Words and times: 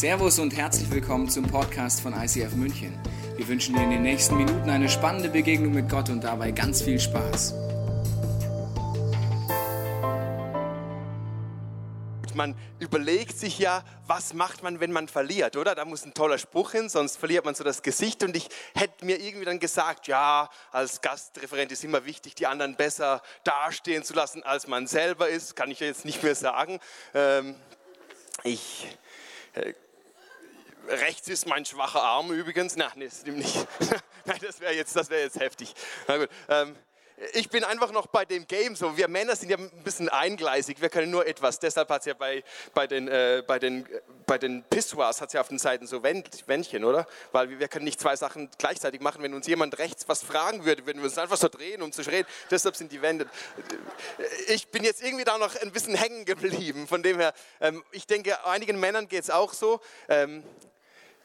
Servus 0.00 0.38
und 0.38 0.56
herzlich 0.56 0.90
willkommen 0.90 1.28
zum 1.28 1.46
Podcast 1.46 2.00
von 2.00 2.14
ICF 2.14 2.54
München. 2.54 2.98
Wir 3.36 3.46
wünschen 3.46 3.74
dir 3.74 3.82
in 3.82 3.90
den 3.90 4.00
nächsten 4.00 4.34
Minuten 4.34 4.70
eine 4.70 4.88
spannende 4.88 5.28
Begegnung 5.28 5.74
mit 5.74 5.90
Gott 5.90 6.08
und 6.08 6.24
dabei 6.24 6.52
ganz 6.52 6.80
viel 6.80 6.98
Spaß. 6.98 7.52
Man 12.32 12.56
überlegt 12.78 13.38
sich 13.38 13.58
ja, 13.58 13.84
was 14.06 14.32
macht 14.32 14.62
man, 14.62 14.80
wenn 14.80 14.90
man 14.90 15.06
verliert, 15.06 15.58
oder? 15.58 15.74
Da 15.74 15.84
muss 15.84 16.06
ein 16.06 16.14
toller 16.14 16.38
Spruch 16.38 16.72
hin, 16.72 16.88
sonst 16.88 17.18
verliert 17.18 17.44
man 17.44 17.54
so 17.54 17.62
das 17.62 17.82
Gesicht. 17.82 18.22
Und 18.22 18.34
ich 18.34 18.48
hätte 18.74 19.04
mir 19.04 19.20
irgendwie 19.20 19.44
dann 19.44 19.60
gesagt, 19.60 20.06
ja, 20.06 20.48
als 20.72 21.02
Gastreferent 21.02 21.72
ist 21.72 21.84
immer 21.84 22.06
wichtig, 22.06 22.34
die 22.36 22.46
anderen 22.46 22.74
besser 22.74 23.20
dastehen 23.44 24.02
zu 24.02 24.14
lassen, 24.14 24.44
als 24.44 24.66
man 24.66 24.86
selber 24.86 25.28
ist. 25.28 25.56
Kann 25.56 25.70
ich 25.70 25.80
jetzt 25.80 26.06
nicht 26.06 26.22
mehr 26.22 26.34
sagen. 26.34 26.80
Ähm, 27.12 27.54
ich 28.44 28.96
äh, 29.52 29.74
rechts 30.88 31.28
ist 31.28 31.46
mein 31.46 31.64
schwacher 31.64 32.02
Arm 32.02 32.30
übrigens. 32.32 32.76
Nein, 32.76 32.90
nee, 32.96 33.04
das 33.06 33.20
stimmt 33.20 33.38
nicht. 33.38 33.54
Nein, 34.24 34.38
das 34.42 34.60
wäre 34.60 34.74
jetzt, 34.74 34.94
wär 35.10 35.20
jetzt 35.20 35.38
heftig. 35.38 35.74
Na 36.06 36.18
gut. 36.18 36.28
Ähm, 36.48 36.76
ich 37.34 37.50
bin 37.50 37.64
einfach 37.64 37.92
noch 37.92 38.06
bei 38.06 38.24
dem 38.24 38.46
Game 38.46 38.74
so. 38.74 38.96
Wir 38.96 39.06
Männer 39.06 39.36
sind 39.36 39.50
ja 39.50 39.58
ein 39.58 39.70
bisschen 39.84 40.08
eingleisig. 40.08 40.80
Wir 40.80 40.88
können 40.88 41.10
nur 41.10 41.26
etwas. 41.26 41.58
Deshalb 41.58 41.90
hat 41.90 42.00
es 42.00 42.06
ja 42.06 42.14
bei, 42.14 42.42
bei 42.72 42.86
den, 42.86 43.08
äh, 43.08 43.42
bei 43.46 43.58
den, 43.58 43.86
bei 44.26 44.38
den 44.38 44.62
Pissoirs 44.64 45.20
hat's 45.20 45.34
ja 45.34 45.42
auf 45.42 45.48
den 45.48 45.58
Seiten 45.58 45.86
so 45.86 46.02
Wändchen, 46.02 46.82
oder? 46.82 47.06
Weil 47.32 47.50
wir, 47.50 47.60
wir, 47.60 47.68
können 47.68 47.84
nicht 47.84 48.00
zwei 48.00 48.16
Sachen 48.16 48.48
gleichzeitig 48.56 49.02
machen. 49.02 49.22
Wenn 49.22 49.34
uns 49.34 49.46
jemand 49.46 49.78
rechts 49.78 50.08
was 50.08 50.22
fragen 50.22 50.64
würde, 50.64 50.86
würden 50.86 50.98
wir 50.98 51.04
uns 51.04 51.18
einfach 51.18 51.36
so 51.36 51.48
drehen, 51.48 51.82
um 51.82 51.92
zu 51.92 52.02
reden. 52.02 52.26
Deshalb 52.50 52.74
sind 52.74 52.90
die 52.90 53.02
Wände. 53.02 53.26
Ich 54.48 54.68
bin 54.68 54.82
jetzt 54.82 55.02
irgendwie 55.02 55.24
da 55.24 55.36
noch 55.36 55.54
ein 55.56 55.72
bisschen 55.72 55.94
hängen 55.94 56.24
geblieben. 56.24 56.88
Von 56.88 57.02
dem 57.02 57.18
her, 57.18 57.34
ähm, 57.60 57.84
ich 57.92 58.06
denke, 58.06 58.46
einigen 58.46 58.80
Männern 58.80 59.08
geht 59.08 59.24
es 59.24 59.30
auch 59.30 59.52
so. 59.52 59.80
Ähm, 60.08 60.42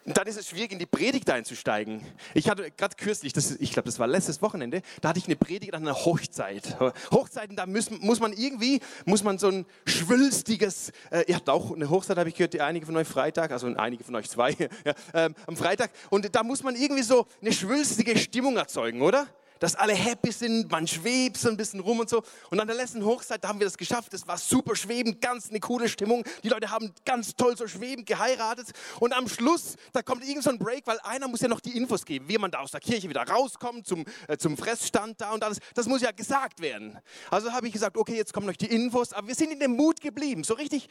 dann 0.05 0.27
ist 0.27 0.37
es 0.37 0.49
schwierig, 0.49 0.71
in 0.71 0.79
die 0.79 0.85
Predigt 0.85 1.29
einzusteigen. 1.31 2.01
Ich 2.35 2.47
hatte 2.47 2.69
gerade 2.71 2.95
kürzlich, 2.95 3.33
das, 3.33 3.51
ich 3.51 3.71
glaube, 3.71 3.87
das 3.87 3.97
war 3.97 4.05
letztes 4.07 4.41
Wochenende, 4.41 4.81
da 5.01 5.09
hatte 5.09 5.19
ich 5.19 5.25
eine 5.25 5.35
Predigt 5.35 5.73
an 5.73 5.81
einer 5.81 5.95
Hochzeit. 5.95 6.77
Hochzeiten, 7.11 7.55
da 7.55 7.65
muss, 7.65 7.89
muss 7.89 8.19
man 8.19 8.31
irgendwie, 8.33 8.81
muss 9.05 9.23
man 9.23 9.39
so 9.39 9.47
ein 9.47 9.65
schwülstiges, 9.87 10.91
äh, 11.09 11.23
ihr 11.27 11.35
habt 11.35 11.49
auch 11.49 11.73
eine 11.73 11.89
Hochzeit, 11.89 12.17
habe 12.17 12.29
ich 12.29 12.35
gehört, 12.35 12.59
einige 12.59 12.85
von 12.85 12.95
euch 12.97 13.07
Freitag, 13.07 13.51
also 13.51 13.67
einige 13.75 14.03
von 14.03 14.15
euch 14.15 14.29
zwei, 14.29 14.51
ja, 14.85 14.93
ähm, 15.13 15.33
am 15.47 15.57
Freitag. 15.57 15.89
Und 16.11 16.35
da 16.35 16.43
muss 16.43 16.61
man 16.61 16.75
irgendwie 16.75 17.03
so 17.03 17.25
eine 17.41 17.51
schwülstige 17.51 18.17
Stimmung 18.17 18.57
erzeugen, 18.57 19.01
oder? 19.01 19.27
Dass 19.59 19.75
alle 19.75 19.93
happy 19.93 20.31
sind, 20.31 20.69
man 20.71 20.87
schwebt 20.87 21.37
so 21.37 21.49
ein 21.49 21.57
bisschen 21.57 21.79
rum 21.79 21.99
und 21.99 22.09
so. 22.09 22.23
Und 22.49 22.59
an 22.59 22.67
der 22.67 22.75
letzten 22.75 23.03
Hochzeit, 23.05 23.43
da 23.43 23.49
haben 23.49 23.59
wir 23.59 23.65
das 23.65 23.77
geschafft. 23.77 24.13
Das 24.13 24.27
war 24.27 24.37
super 24.37 24.75
schwebend, 24.75 25.21
ganz 25.21 25.49
eine 25.49 25.59
coole 25.59 25.89
Stimmung. 25.89 26.23
Die 26.43 26.49
Leute 26.49 26.69
haben 26.69 26.93
ganz 27.05 27.35
toll 27.35 27.57
so 27.57 27.67
schwebend 27.67 28.05
geheiratet. 28.05 28.67
Und 28.99 29.13
am 29.13 29.27
Schluss, 29.27 29.75
da 29.93 30.01
kommt 30.01 30.27
irgend 30.27 30.43
so 30.43 30.49
ein 30.49 30.59
Break, 30.59 30.85
weil 30.87 30.99
einer 30.99 31.27
muss 31.27 31.41
ja 31.41 31.47
noch 31.47 31.59
die 31.59 31.77
Infos 31.77 32.05
geben, 32.05 32.27
wie 32.27 32.37
man 32.37 32.51
da 32.51 32.59
aus 32.59 32.71
der 32.71 32.81
Kirche 32.81 33.09
wieder 33.09 33.23
rauskommt, 33.23 33.87
zum, 33.87 34.05
äh, 34.27 34.37
zum 34.37 34.57
Fressstand 34.57 35.21
da 35.21 35.31
und 35.31 35.43
alles. 35.43 35.59
Das 35.73 35.87
muss 35.87 36.01
ja 36.01 36.11
gesagt 36.11 36.61
werden. 36.61 36.99
Also 37.31 37.51
habe 37.51 37.67
ich 37.67 37.73
gesagt, 37.73 37.97
okay, 37.97 38.15
jetzt 38.15 38.33
kommen 38.33 38.47
noch 38.47 38.55
die 38.55 38.67
Infos. 38.67 39.13
Aber 39.13 39.27
wir 39.27 39.35
sind 39.35 39.51
in 39.51 39.59
dem 39.59 39.71
Mut 39.71 40.01
geblieben. 40.01 40.43
So 40.43 40.53
richtig 40.53 40.89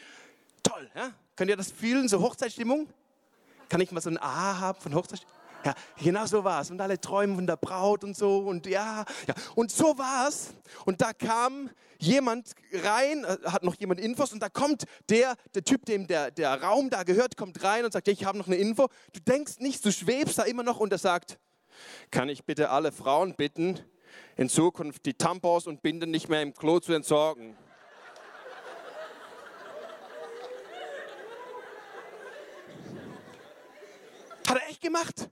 toll. 0.62 0.90
Ja? 0.94 1.12
Könnt 1.36 1.50
ihr 1.50 1.56
das 1.56 1.70
fühlen, 1.70 2.08
so 2.08 2.20
Hochzeitsstimmung? 2.20 2.88
Kann 3.68 3.80
ich 3.80 3.90
mal 3.92 4.00
so 4.00 4.10
ein 4.10 4.18
A 4.18 4.60
haben 4.60 4.80
von 4.80 4.94
Hochzeitsstimmung? 4.94 5.43
Ja, 5.64 5.74
genau 6.02 6.26
so 6.26 6.44
war 6.44 6.60
es. 6.60 6.70
Und 6.70 6.80
alle 6.80 7.00
träumen 7.00 7.36
von 7.36 7.46
der 7.46 7.56
Braut 7.56 8.04
und 8.04 8.16
so. 8.16 8.38
Und 8.38 8.66
ja, 8.66 9.04
ja. 9.26 9.34
Und 9.54 9.72
so 9.72 9.96
war 9.96 10.28
es. 10.28 10.52
Und 10.84 11.00
da 11.00 11.12
kam 11.12 11.70
jemand 11.98 12.52
rein, 12.72 13.24
äh, 13.24 13.38
hat 13.44 13.62
noch 13.62 13.74
jemand 13.76 14.00
Infos. 14.00 14.32
Und 14.32 14.40
da 14.40 14.48
kommt 14.48 14.84
der, 15.08 15.34
der 15.54 15.64
Typ, 15.64 15.86
dem 15.86 16.06
der, 16.06 16.30
der 16.30 16.62
Raum 16.62 16.90
da 16.90 17.02
gehört, 17.02 17.36
kommt 17.36 17.62
rein 17.64 17.84
und 17.84 17.92
sagt, 17.92 18.08
ich 18.08 18.24
habe 18.24 18.36
noch 18.36 18.46
eine 18.46 18.56
Info. 18.56 18.88
Du 19.12 19.20
denkst 19.20 19.54
nicht, 19.60 19.84
du 19.84 19.90
schwebst 19.90 20.38
da 20.38 20.42
immer 20.42 20.62
noch. 20.62 20.80
Und 20.80 20.92
er 20.92 20.98
sagt, 20.98 21.38
kann 22.10 22.28
ich 22.28 22.44
bitte 22.44 22.70
alle 22.70 22.92
Frauen 22.92 23.34
bitten, 23.34 23.80
in 24.36 24.48
Zukunft 24.48 25.06
die 25.06 25.14
Tampons 25.14 25.66
und 25.66 25.82
Binden 25.82 26.10
nicht 26.10 26.28
mehr 26.28 26.42
im 26.42 26.52
Klo 26.52 26.78
zu 26.78 26.92
entsorgen? 26.92 27.56
Hat 34.46 34.58
er 34.58 34.68
echt 34.68 34.82
gemacht? 34.82 35.30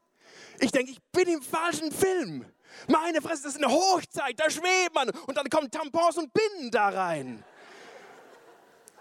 Ich 0.62 0.70
denke, 0.70 0.92
ich 0.92 1.02
bin 1.10 1.26
im 1.26 1.42
falschen 1.42 1.90
Film. 1.90 2.46
Meine 2.86 3.20
Fresse, 3.20 3.42
das 3.42 3.56
ist 3.56 3.62
eine 3.62 3.72
Hochzeit, 3.72 4.38
da 4.38 4.48
schwebt 4.48 4.94
man 4.94 5.10
und 5.10 5.36
dann 5.36 5.48
kommen 5.50 5.68
Tampons 5.70 6.16
und 6.16 6.32
Binden 6.32 6.70
da 6.70 6.88
rein. 6.88 7.44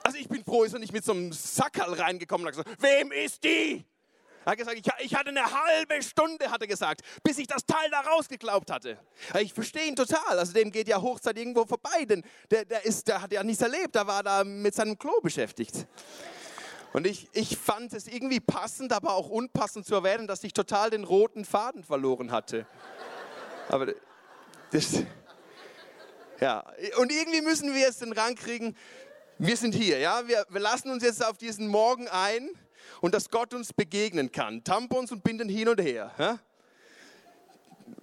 Also 0.04 0.18
ich 0.18 0.28
bin 0.28 0.44
froh, 0.44 0.64
ist 0.64 0.74
er 0.74 0.80
nicht 0.80 0.92
mit 0.92 1.06
so 1.06 1.12
einem 1.12 1.32
Sackerl 1.32 1.94
reingekommen 1.94 2.48
und 2.48 2.58
hat 2.58 2.66
gesagt, 2.66 2.82
wem 2.82 3.12
ist 3.12 3.44
die? 3.44 3.86
Er 4.44 4.54
hat 4.54 4.58
gesagt, 4.58 4.82
ich, 5.02 5.16
hatte 5.16 5.30
eine 5.30 5.44
halbe 5.46 6.02
Stunde, 6.02 6.50
hat 6.50 6.62
er 6.62 6.68
gesagt, 6.68 7.02
bis 7.24 7.38
ich 7.38 7.46
das 7.46 7.64
Teil 7.64 7.92
da 7.92 8.02
rausgeglaubt 8.02 8.72
hatte. 8.72 8.98
Ich 9.40 9.54
verstehe 9.54 9.86
ihn 9.86 9.96
total. 9.96 10.40
Also 10.40 10.54
dem 10.54 10.72
geht 10.72 10.88
ja 10.88 11.00
Hochzeit 11.00 11.38
irgendwo 11.38 11.64
vorbei, 11.66 12.06
denn 12.06 12.24
der, 12.50 12.66
der, 12.66 12.84
ist, 12.84 13.08
der 13.08 13.22
hat 13.22 13.32
ja 13.32 13.44
nichts 13.44 13.62
erlebt, 13.62 13.94
der 13.94 14.08
war 14.08 14.24
da 14.24 14.44
mit 14.44 14.74
seinem 14.74 14.98
Klo 14.98 15.14
beschäftigt. 15.22 15.86
Und 16.94 17.08
ich, 17.08 17.30
ich 17.34 17.58
fand 17.58 17.94
es 17.94 18.08
irgendwie 18.08 18.40
passend, 18.40 18.92
aber 18.92 19.14
auch 19.14 19.30
unpassend 19.30 19.86
zu 19.86 19.96
erwähnen, 19.96 20.28
dass 20.28 20.44
ich 20.44 20.54
total 20.54 20.90
den 20.90 21.04
roten 21.04 21.46
Faden 21.46 21.84
verloren 21.84 22.32
hatte. 22.32 22.66
Aber 23.70 23.94
das, 24.72 25.04
ja, 26.42 26.66
und 26.98 27.12
irgendwie 27.12 27.42
müssen 27.42 27.74
wir 27.74 27.80
jetzt 27.80 28.02
den 28.02 28.12
Rang 28.12 28.36
kriegen, 28.36 28.76
wir 29.38 29.56
sind 29.56 29.74
hier, 29.74 30.00
ja, 30.00 30.28
wir, 30.28 30.46
wir 30.50 30.60
lassen 30.60 30.92
uns 30.92 31.04
jetzt 31.04 31.26
auf 31.26 31.38
diesen 31.38 31.68
Morgen 31.68 32.08
ein 32.10 32.50
und 33.00 33.16
dass 33.16 33.30
Gott 33.30 33.54
uns 33.54 33.74
begegnen 33.74 34.32
kann. 34.32 34.64
Tampons 34.64 35.12
und 35.12 35.24
Binden 35.24 35.50
hin 35.50 35.70
und 35.70 35.80
her. 35.80 36.12
Ja? 36.18 36.40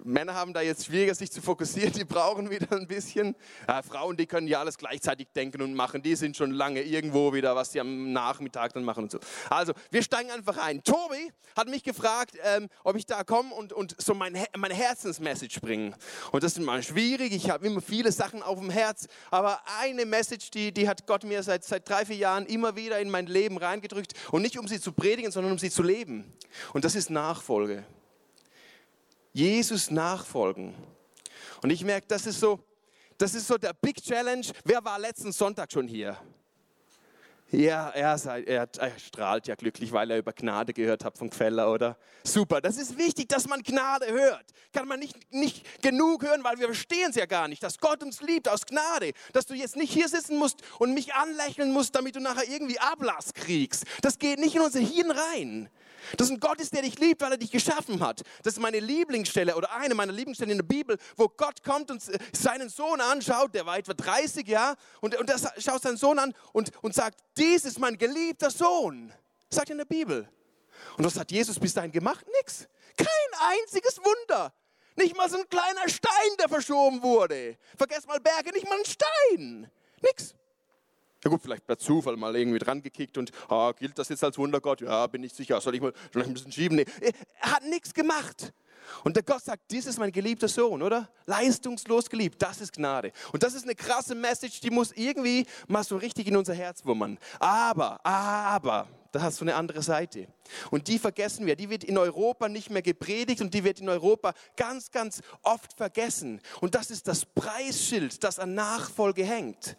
Männer 0.08 0.34
haben 0.34 0.54
da 0.54 0.62
jetzt 0.62 0.86
schwieriger, 0.86 1.14
sich 1.14 1.30
zu 1.30 1.42
fokussieren, 1.42 1.92
die 1.92 2.04
brauchen 2.04 2.48
wieder 2.48 2.72
ein 2.72 2.86
bisschen. 2.86 3.36
Ja, 3.68 3.82
Frauen, 3.82 4.16
die 4.16 4.26
können 4.26 4.48
ja 4.48 4.58
alles 4.60 4.78
gleichzeitig 4.78 5.28
denken 5.36 5.60
und 5.60 5.74
machen, 5.74 6.02
die 6.02 6.16
sind 6.16 6.34
schon 6.34 6.50
lange 6.50 6.82
irgendwo 6.82 7.34
wieder, 7.34 7.54
was 7.54 7.72
sie 7.72 7.80
am 7.80 8.12
Nachmittag 8.12 8.72
dann 8.72 8.84
machen 8.84 9.04
und 9.04 9.10
so. 9.10 9.18
Also, 9.50 9.74
wir 9.90 10.02
steigen 10.02 10.30
einfach 10.30 10.56
ein. 10.56 10.82
Tobi 10.82 11.30
hat 11.54 11.68
mich 11.68 11.82
gefragt, 11.82 12.32
ähm, 12.42 12.68
ob 12.84 12.96
ich 12.96 13.04
da 13.04 13.22
komme 13.22 13.54
und, 13.54 13.74
und 13.74 14.00
so 14.00 14.14
mein, 14.14 14.38
meine 14.56 14.74
Herzensmessage 14.74 15.60
bringen. 15.60 15.94
Und 16.32 16.42
das 16.42 16.56
ist 16.56 16.64
mal 16.64 16.82
schwierig, 16.82 17.34
ich 17.34 17.50
habe 17.50 17.66
immer 17.66 17.82
viele 17.82 18.10
Sachen 18.10 18.42
auf 18.42 18.58
dem 18.58 18.70
Herz, 18.70 19.08
aber 19.30 19.60
eine 19.78 20.06
Message, 20.06 20.50
die, 20.50 20.72
die 20.72 20.88
hat 20.88 21.06
Gott 21.06 21.24
mir 21.24 21.42
seit, 21.42 21.64
seit 21.64 21.86
drei, 21.86 22.06
vier 22.06 22.16
Jahren 22.16 22.46
immer 22.46 22.76
wieder 22.76 22.98
in 22.98 23.10
mein 23.10 23.26
Leben 23.26 23.58
reingedrückt 23.58 24.14
und 24.30 24.40
nicht 24.40 24.58
um 24.58 24.66
sie 24.68 24.80
zu 24.80 24.92
predigen, 24.92 25.30
sondern 25.30 25.52
um 25.52 25.58
sie 25.58 25.70
zu 25.70 25.82
leben. 25.82 26.32
Und 26.72 26.86
das 26.86 26.94
ist 26.94 27.10
Nachfolge. 27.10 27.84
Jesus 29.32 29.90
nachfolgen. 29.90 30.74
Und 31.62 31.70
ich 31.70 31.84
merke, 31.84 32.06
das 32.06 32.26
ist 32.26 32.40
so, 32.40 32.60
das 33.16 33.34
ist 33.34 33.46
so 33.46 33.58
der 33.58 33.72
Big 33.72 34.02
Challenge. 34.02 34.46
Wer 34.64 34.84
war 34.84 34.98
letzten 34.98 35.32
Sonntag 35.32 35.72
schon 35.72 35.88
hier? 35.88 36.16
Ja, 37.50 37.88
er, 37.88 38.18
sei, 38.18 38.42
er, 38.42 38.68
er, 38.78 38.98
strahlt 38.98 39.46
ja 39.46 39.54
glücklich, 39.54 39.90
weil 39.92 40.10
er 40.10 40.18
über 40.18 40.34
Gnade 40.34 40.74
gehört 40.74 41.02
hat 41.02 41.16
von 41.16 41.30
Queller, 41.30 41.72
oder? 41.72 41.96
Super, 42.22 42.60
das 42.60 42.76
ist 42.76 42.98
wichtig, 42.98 43.26
dass 43.28 43.48
man 43.48 43.62
Gnade 43.62 44.12
hört. 44.12 44.44
Kann 44.70 44.86
man 44.86 45.00
nicht, 45.00 45.16
nicht 45.32 45.80
genug 45.80 46.24
hören, 46.24 46.44
weil 46.44 46.58
wir 46.58 46.66
verstehen 46.66 47.08
es 47.08 47.16
ja 47.16 47.24
gar 47.24 47.48
nicht, 47.48 47.62
dass 47.62 47.78
Gott 47.78 48.02
uns 48.02 48.20
liebt 48.20 48.50
aus 48.50 48.66
Gnade. 48.66 49.12
Dass 49.32 49.46
du 49.46 49.54
jetzt 49.54 49.76
nicht 49.76 49.90
hier 49.90 50.08
sitzen 50.08 50.36
musst 50.36 50.60
und 50.78 50.92
mich 50.92 51.14
anlächeln 51.14 51.72
musst, 51.72 51.94
damit 51.94 52.16
du 52.16 52.20
nachher 52.20 52.46
irgendwie 52.46 52.78
Ablass 52.80 53.32
kriegst. 53.32 53.86
Das 54.02 54.18
geht 54.18 54.38
nicht 54.38 54.54
in 54.54 54.60
unser 54.60 54.80
Hirn 54.80 55.10
rein. 55.10 55.70
Das 56.16 56.28
ist 56.28 56.32
ein 56.32 56.40
Gott 56.40 56.60
ist, 56.60 56.72
der 56.72 56.82
dich 56.82 56.98
liebt, 56.98 57.20
weil 57.20 57.32
er 57.32 57.38
dich 57.38 57.50
geschaffen 57.50 58.00
hat. 58.00 58.22
Das 58.42 58.54
ist 58.54 58.60
meine 58.60 58.80
Lieblingsstelle 58.80 59.54
oder 59.56 59.72
eine 59.72 59.94
meiner 59.94 60.12
Lieblingsstellen 60.12 60.52
in 60.52 60.58
der 60.58 60.64
Bibel, 60.64 60.98
wo 61.16 61.28
Gott 61.28 61.62
kommt 61.62 61.90
und 61.90 62.02
seinen 62.32 62.68
Sohn 62.68 63.00
anschaut, 63.00 63.54
der 63.54 63.66
war 63.66 63.78
etwa 63.78 63.94
30 63.94 64.46
Jahre, 64.46 64.76
und, 65.00 65.16
und 65.16 65.30
er 65.30 65.38
schaut 65.58 65.82
seinen 65.82 65.96
Sohn 65.96 66.18
an 66.18 66.34
und, 66.52 66.70
und 66.82 66.94
sagt, 66.94 67.20
dies 67.36 67.64
ist 67.64 67.78
mein 67.78 67.98
geliebter 67.98 68.50
Sohn. 68.50 69.12
Sagt 69.50 69.70
in 69.70 69.78
der 69.78 69.84
Bibel. 69.84 70.28
Und 70.96 71.04
was 71.04 71.18
hat 71.18 71.30
Jesus 71.30 71.58
bis 71.58 71.74
dahin 71.74 71.92
gemacht? 71.92 72.24
Nix. 72.40 72.68
Kein 72.96 73.58
einziges 73.60 73.98
Wunder. 73.98 74.52
Nicht 74.96 75.16
mal 75.16 75.30
so 75.30 75.38
ein 75.38 75.48
kleiner 75.48 75.88
Stein, 75.88 76.36
der 76.40 76.48
verschoben 76.48 77.02
wurde. 77.02 77.56
Vergesst 77.76 78.08
mal 78.08 78.20
Berge, 78.20 78.52
nicht 78.52 78.68
mal 78.68 78.78
ein 78.78 78.84
Stein. 78.84 79.70
Nix. 80.02 80.34
Ja 81.24 81.30
gut, 81.30 81.42
vielleicht 81.42 81.66
per 81.66 81.78
Zufall 81.78 82.16
mal 82.16 82.36
irgendwie 82.36 82.60
dran 82.60 82.80
gekickt 82.80 83.18
und 83.18 83.32
ah, 83.48 83.72
gilt 83.72 83.98
das 83.98 84.08
jetzt 84.08 84.22
als 84.22 84.38
Wundergott? 84.38 84.80
Ja, 84.80 85.06
bin 85.08 85.24
ich 85.24 85.34
sicher. 85.34 85.60
Soll 85.60 85.74
ich 85.74 85.80
mal 85.80 85.92
soll 86.12 86.22
ich 86.22 86.28
ein 86.28 86.34
bisschen 86.34 86.52
schieben? 86.52 86.76
Nee. 86.76 86.86
Er 87.40 87.52
hat 87.52 87.64
nichts 87.64 87.92
gemacht. 87.92 88.52
Und 89.04 89.16
der 89.16 89.22
Gott 89.22 89.42
sagt, 89.42 89.62
dies 89.70 89.86
ist 89.86 89.98
mein 89.98 90.12
geliebter 90.12 90.48
Sohn, 90.48 90.82
oder? 90.82 91.08
Leistungslos 91.26 92.08
geliebt, 92.08 92.40
das 92.40 92.60
ist 92.60 92.72
Gnade. 92.72 93.12
Und 93.32 93.42
das 93.42 93.54
ist 93.54 93.64
eine 93.64 93.74
krasse 93.74 94.14
Message, 94.14 94.60
die 94.60 94.70
muss 94.70 94.92
irgendwie 94.92 95.46
mal 95.66 95.84
so 95.84 95.96
richtig 95.96 96.26
in 96.26 96.36
unser 96.36 96.54
Herz 96.54 96.86
wummern. 96.86 97.18
Aber, 97.38 98.04
aber, 98.04 98.88
da 99.12 99.22
hast 99.22 99.40
du 99.40 99.44
eine 99.44 99.56
andere 99.56 99.82
Seite. 99.82 100.28
Und 100.70 100.88
die 100.88 100.98
vergessen 100.98 101.46
wir. 101.46 101.56
Die 101.56 101.70
wird 101.70 101.84
in 101.84 101.98
Europa 101.98 102.48
nicht 102.48 102.70
mehr 102.70 102.82
gepredigt 102.82 103.40
und 103.40 103.52
die 103.54 103.64
wird 103.64 103.80
in 103.80 103.88
Europa 103.88 104.32
ganz, 104.56 104.90
ganz 104.90 105.20
oft 105.42 105.74
vergessen. 105.74 106.40
Und 106.60 106.74
das 106.74 106.90
ist 106.90 107.08
das 107.08 107.26
Preisschild, 107.26 108.22
das 108.24 108.38
an 108.38 108.54
Nachfolge 108.54 109.24
hängt. 109.24 109.76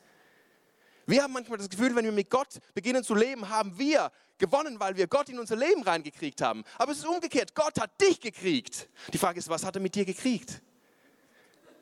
Wir 1.09 1.23
haben 1.23 1.33
manchmal 1.33 1.57
das 1.57 1.69
Gefühl, 1.69 1.95
wenn 1.95 2.05
wir 2.05 2.11
mit 2.11 2.29
Gott 2.29 2.59
beginnen 2.75 3.03
zu 3.03 3.15
leben, 3.15 3.49
haben 3.49 3.75
wir 3.79 4.11
gewonnen, 4.37 4.79
weil 4.79 4.95
wir 4.95 5.07
Gott 5.07 5.27
in 5.29 5.39
unser 5.39 5.55
Leben 5.55 5.81
reingekriegt 5.81 6.39
haben. 6.39 6.63
Aber 6.77 6.91
es 6.91 6.99
ist 6.99 7.07
umgekehrt. 7.07 7.55
Gott 7.55 7.81
hat 7.81 7.99
dich 7.99 8.19
gekriegt. 8.19 8.87
Die 9.11 9.17
Frage 9.17 9.39
ist, 9.39 9.49
was 9.49 9.65
hat 9.65 9.75
er 9.75 9.81
mit 9.81 9.95
dir 9.95 10.05
gekriegt? 10.05 10.61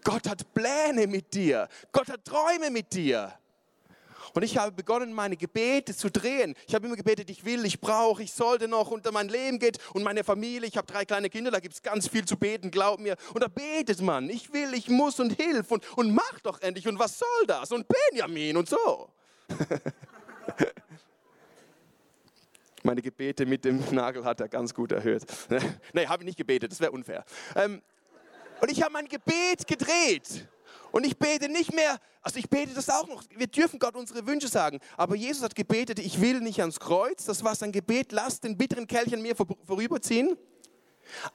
Gott 0.06 0.30
hat 0.30 0.54
Pläne 0.54 1.08
mit 1.08 1.34
dir. 1.34 1.68
Gott 1.92 2.08
hat 2.08 2.24
Träume 2.24 2.72
mit 2.72 2.94
dir. 2.94 3.38
Und 4.34 4.44
ich 4.44 4.58
habe 4.58 4.72
begonnen, 4.72 5.14
meine 5.14 5.38
Gebete 5.38 5.96
zu 5.96 6.10
drehen. 6.10 6.56
Ich 6.68 6.76
habe 6.76 6.88
immer 6.88 6.96
gebetet, 6.96 7.30
ich 7.30 7.46
will, 7.46 7.66
ich 7.66 7.80
brauche, 7.80 8.24
ich 8.24 8.34
sollte 8.34 8.68
noch 8.68 8.92
unter 8.92 9.12
mein 9.12 9.30
Leben 9.30 9.60
geht 9.60 9.78
und 9.94 10.04
meine 10.04 10.24
Familie. 10.24 10.68
Ich 10.68 10.78
habe 10.78 10.88
drei 10.88 11.06
kleine 11.06 11.30
Kinder, 11.30 11.52
da 11.52 11.60
gibt 11.60 11.76
es 11.76 11.82
ganz 11.82 12.08
viel 12.08 12.26
zu 12.26 12.38
beten, 12.38 12.72
glaub 12.72 13.00
mir. 13.00 13.16
Und 13.34 13.44
da 13.44 13.48
betet 13.48 14.02
man, 14.02 14.30
ich 14.30 14.52
will, 14.54 14.74
ich 14.74 14.90
muss 14.90 15.20
und 15.20 15.34
hilf 15.34 15.72
und, 15.72 15.84
und 15.98 16.14
mach 16.14 16.40
doch 16.42 16.62
endlich. 16.62 16.88
Und 16.88 17.00
was 17.00 17.20
soll 17.20 17.48
das? 17.48 17.72
Und 17.72 17.86
Benjamin 17.88 18.58
und 18.58 18.70
so. 18.70 19.10
meine 22.84 23.02
Gebete 23.02 23.46
mit 23.46 23.66
dem 23.66 23.84
Nagel 23.92 24.24
hat 24.24 24.40
er 24.40 24.48
ganz 24.48 24.74
gut 24.74 24.92
erhört. 24.92 25.24
Nein, 25.94 26.10
habe 26.10 26.24
ich 26.24 26.28
nicht 26.28 26.38
gebetet, 26.38 26.72
das 26.72 26.80
wäre 26.80 26.92
unfair. 26.92 27.26
Ähm, 27.56 27.82
und 28.62 28.72
ich 28.72 28.82
habe 28.82 28.94
mein 28.94 29.08
Gebet 29.08 29.68
gedreht. 29.68 30.48
Und 30.92 31.06
ich 31.06 31.18
bete 31.18 31.50
nicht 31.50 31.74
mehr, 31.74 32.00
also 32.22 32.40
ich 32.40 32.50
bete 32.50 32.74
das 32.74 32.90
auch 32.90 33.08
noch, 33.08 33.24
wir 33.36 33.48
dürfen 33.48 33.80
Gott 33.80 33.96
unsere 33.96 34.26
Wünsche 34.26 34.48
sagen, 34.48 34.80
aber 34.96 35.16
Jesus 35.16 35.44
hat 35.44 35.56
gebetet, 35.56 36.00
ich 36.00 36.22
will 36.22 36.40
nicht 36.40 36.60
ans 36.60 36.80
Kreuz, 36.80 37.26
das 37.26 37.44
war 37.44 37.56
sein 37.56 37.72
Gebet, 37.72 38.12
lass 38.12 38.40
den 38.40 38.58
bitteren 38.58 38.88
Kelch 38.88 39.14
an 39.14 39.22
mir 39.22 39.36
vorüberziehen, 39.36 40.38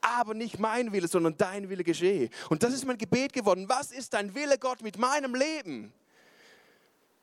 aber 0.00 0.34
nicht 0.34 0.58
mein 0.58 0.92
Wille, 0.92 1.08
sondern 1.08 1.36
dein 1.36 1.68
Wille 1.68 1.84
geschehe. 1.84 2.28
Und 2.50 2.62
das 2.62 2.72
ist 2.74 2.86
mein 2.86 2.98
Gebet 2.98 3.32
geworden. 3.32 3.68
Was 3.68 3.90
ist 3.90 4.14
dein 4.14 4.34
Wille, 4.34 4.58
Gott, 4.58 4.82
mit 4.82 4.98
meinem 4.98 5.34
Leben? 5.34 5.92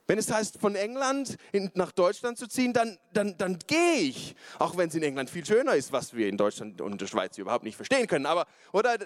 Wenn 0.10 0.18
es 0.18 0.32
heißt, 0.32 0.60
von 0.60 0.76
England 0.76 1.38
in, 1.52 1.70
nach 1.76 1.92
Deutschland 1.92 2.40
zu 2.40 2.48
ziehen, 2.48 2.74
dann, 2.74 2.98
dann, 3.14 3.38
dann 3.38 3.60
gehe 3.68 4.00
ich. 4.00 4.36
Auch 4.58 4.76
wenn 4.76 4.90
es 4.90 4.96
in 4.96 5.04
England 5.04 5.30
viel 5.30 5.46
schöner 5.46 5.76
ist, 5.76 5.92
was 5.92 6.16
wir 6.16 6.28
in 6.28 6.36
Deutschland 6.36 6.82
und 6.82 7.00
der 7.00 7.06
Schweiz 7.06 7.38
überhaupt 7.38 7.64
nicht 7.64 7.76
verstehen 7.76 8.08
können. 8.08 8.26
Aber, 8.26 8.48
oder 8.72 8.98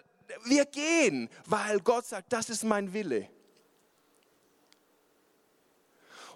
wir 0.45 0.65
gehen, 0.65 1.29
weil 1.45 1.79
Gott 1.79 2.05
sagt, 2.05 2.31
das 2.31 2.49
ist 2.49 2.63
mein 2.63 2.93
Wille. 2.93 3.29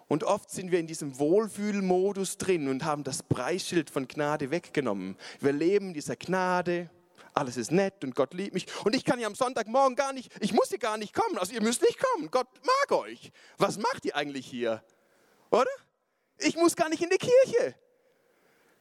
Und 0.07 0.23
oft 0.23 0.49
sind 0.49 0.71
wir 0.71 0.79
in 0.79 0.87
diesem 0.87 1.19
Wohlfühlmodus 1.19 2.37
drin 2.37 2.69
und 2.69 2.85
haben 2.85 3.03
das 3.03 3.23
Preisschild 3.23 3.89
von 3.89 4.07
Gnade 4.07 4.51
weggenommen. 4.51 5.17
Wir 5.41 5.51
leben 5.51 5.93
dieser 5.93 6.15
Gnade, 6.15 6.89
alles 7.33 7.57
ist 7.57 7.71
nett 7.71 8.03
und 8.03 8.15
Gott 8.15 8.33
liebt 8.33 8.53
mich. 8.53 8.65
Und 8.85 8.95
ich 8.95 9.03
kann 9.03 9.19
ja 9.19 9.27
am 9.27 9.35
Sonntagmorgen 9.35 9.95
gar 9.95 10.13
nicht, 10.13 10.31
ich 10.41 10.53
muss 10.53 10.69
hier 10.69 10.79
gar 10.79 10.97
nicht 10.97 11.13
kommen. 11.13 11.37
Also 11.37 11.53
ihr 11.53 11.61
müsst 11.61 11.81
nicht 11.81 11.99
kommen. 11.99 12.31
Gott 12.31 12.47
mag 12.63 12.99
euch. 12.99 13.31
Was 13.57 13.77
macht 13.77 14.05
ihr 14.05 14.15
eigentlich 14.15 14.47
hier? 14.47 14.83
Oder? 15.51 15.69
Ich 16.39 16.55
muss 16.55 16.75
gar 16.75 16.89
nicht 16.89 17.01
in 17.01 17.09
die 17.09 17.17
Kirche. 17.17 17.75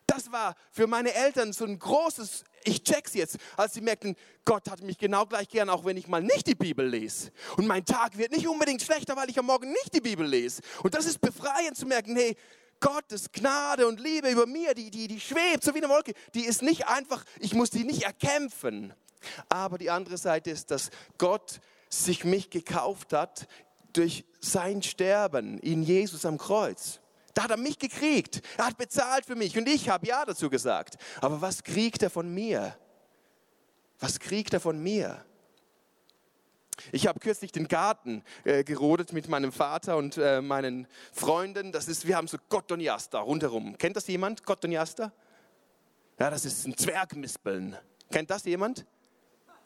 Das 0.06 0.30
war 0.30 0.54
für 0.70 0.86
meine 0.86 1.12
Eltern 1.12 1.52
so 1.52 1.64
ein 1.64 1.78
großes, 1.78 2.44
ich 2.66 2.82
check's 2.82 3.14
jetzt, 3.14 3.36
als 3.56 3.74
sie 3.74 3.80
merkten, 3.80 4.16
Gott 4.44 4.68
hat 4.70 4.82
mich 4.82 4.98
genau 4.98 5.26
gleich 5.26 5.48
gern, 5.48 5.70
auch 5.70 5.84
wenn 5.84 5.96
ich 5.96 6.08
mal 6.08 6.22
nicht 6.22 6.46
die 6.46 6.54
Bibel 6.54 6.86
lese. 6.86 7.30
Und 7.56 7.66
mein 7.66 7.84
Tag 7.84 8.18
wird 8.18 8.32
nicht 8.32 8.46
unbedingt 8.46 8.82
schlechter, 8.82 9.16
weil 9.16 9.30
ich 9.30 9.38
am 9.38 9.46
Morgen 9.46 9.70
nicht 9.70 9.94
die 9.94 10.00
Bibel 10.00 10.26
lese. 10.26 10.62
Und 10.82 10.94
das 10.94 11.06
ist 11.06 11.20
befreiend 11.20 11.76
zu 11.76 11.86
merken, 11.86 12.16
hey, 12.16 12.36
Gottes 12.80 13.32
Gnade 13.32 13.86
und 13.86 14.00
Liebe 14.00 14.28
über 14.28 14.46
mir, 14.46 14.74
die, 14.74 14.90
die, 14.90 15.08
die 15.08 15.20
schwebt 15.20 15.64
so 15.64 15.74
wie 15.74 15.78
eine 15.78 15.88
Wolke, 15.88 16.12
die 16.34 16.44
ist 16.44 16.62
nicht 16.62 16.86
einfach, 16.86 17.24
ich 17.40 17.54
muss 17.54 17.70
die 17.70 17.84
nicht 17.84 18.02
erkämpfen. 18.02 18.92
Aber 19.48 19.78
die 19.78 19.90
andere 19.90 20.18
Seite 20.18 20.50
ist, 20.50 20.70
dass 20.70 20.90
Gott 21.18 21.60
sich 21.88 22.24
mich 22.24 22.50
gekauft 22.50 23.12
hat 23.12 23.48
durch 23.92 24.24
sein 24.40 24.82
Sterben 24.82 25.58
in 25.58 25.82
Jesus 25.82 26.26
am 26.26 26.36
Kreuz. 26.36 27.00
Da 27.36 27.42
hat 27.42 27.50
er 27.50 27.58
mich 27.58 27.78
gekriegt. 27.78 28.40
Er 28.56 28.64
hat 28.68 28.78
bezahlt 28.78 29.26
für 29.26 29.36
mich 29.36 29.58
und 29.58 29.68
ich 29.68 29.90
habe 29.90 30.06
ja 30.06 30.24
dazu 30.24 30.48
gesagt. 30.48 30.96
Aber 31.20 31.42
was 31.42 31.62
kriegt 31.62 32.02
er 32.02 32.08
von 32.08 32.32
mir? 32.32 32.74
Was 34.00 34.18
kriegt 34.18 34.54
er 34.54 34.60
von 34.60 34.82
mir? 34.82 35.22
Ich 36.92 37.06
habe 37.06 37.20
kürzlich 37.20 37.52
den 37.52 37.68
Garten 37.68 38.24
äh, 38.44 38.64
gerodet 38.64 39.12
mit 39.12 39.28
meinem 39.28 39.52
Vater 39.52 39.98
und 39.98 40.16
äh, 40.16 40.40
meinen 40.40 40.88
Freunden. 41.12 41.72
Das 41.72 41.88
ist, 41.88 42.06
wir 42.06 42.16
haben 42.16 42.26
so 42.26 42.38
Cottoniasta 42.48 43.20
rundherum. 43.20 43.76
Kennt 43.76 43.96
das 43.96 44.06
jemand? 44.06 44.42
Cottoniasta? 44.42 45.12
Ja, 46.18 46.30
das 46.30 46.46
ist 46.46 46.66
ein 46.66 46.74
Zwergmispeln. 46.74 47.76
Kennt 48.10 48.30
das 48.30 48.44
jemand? 48.44 48.86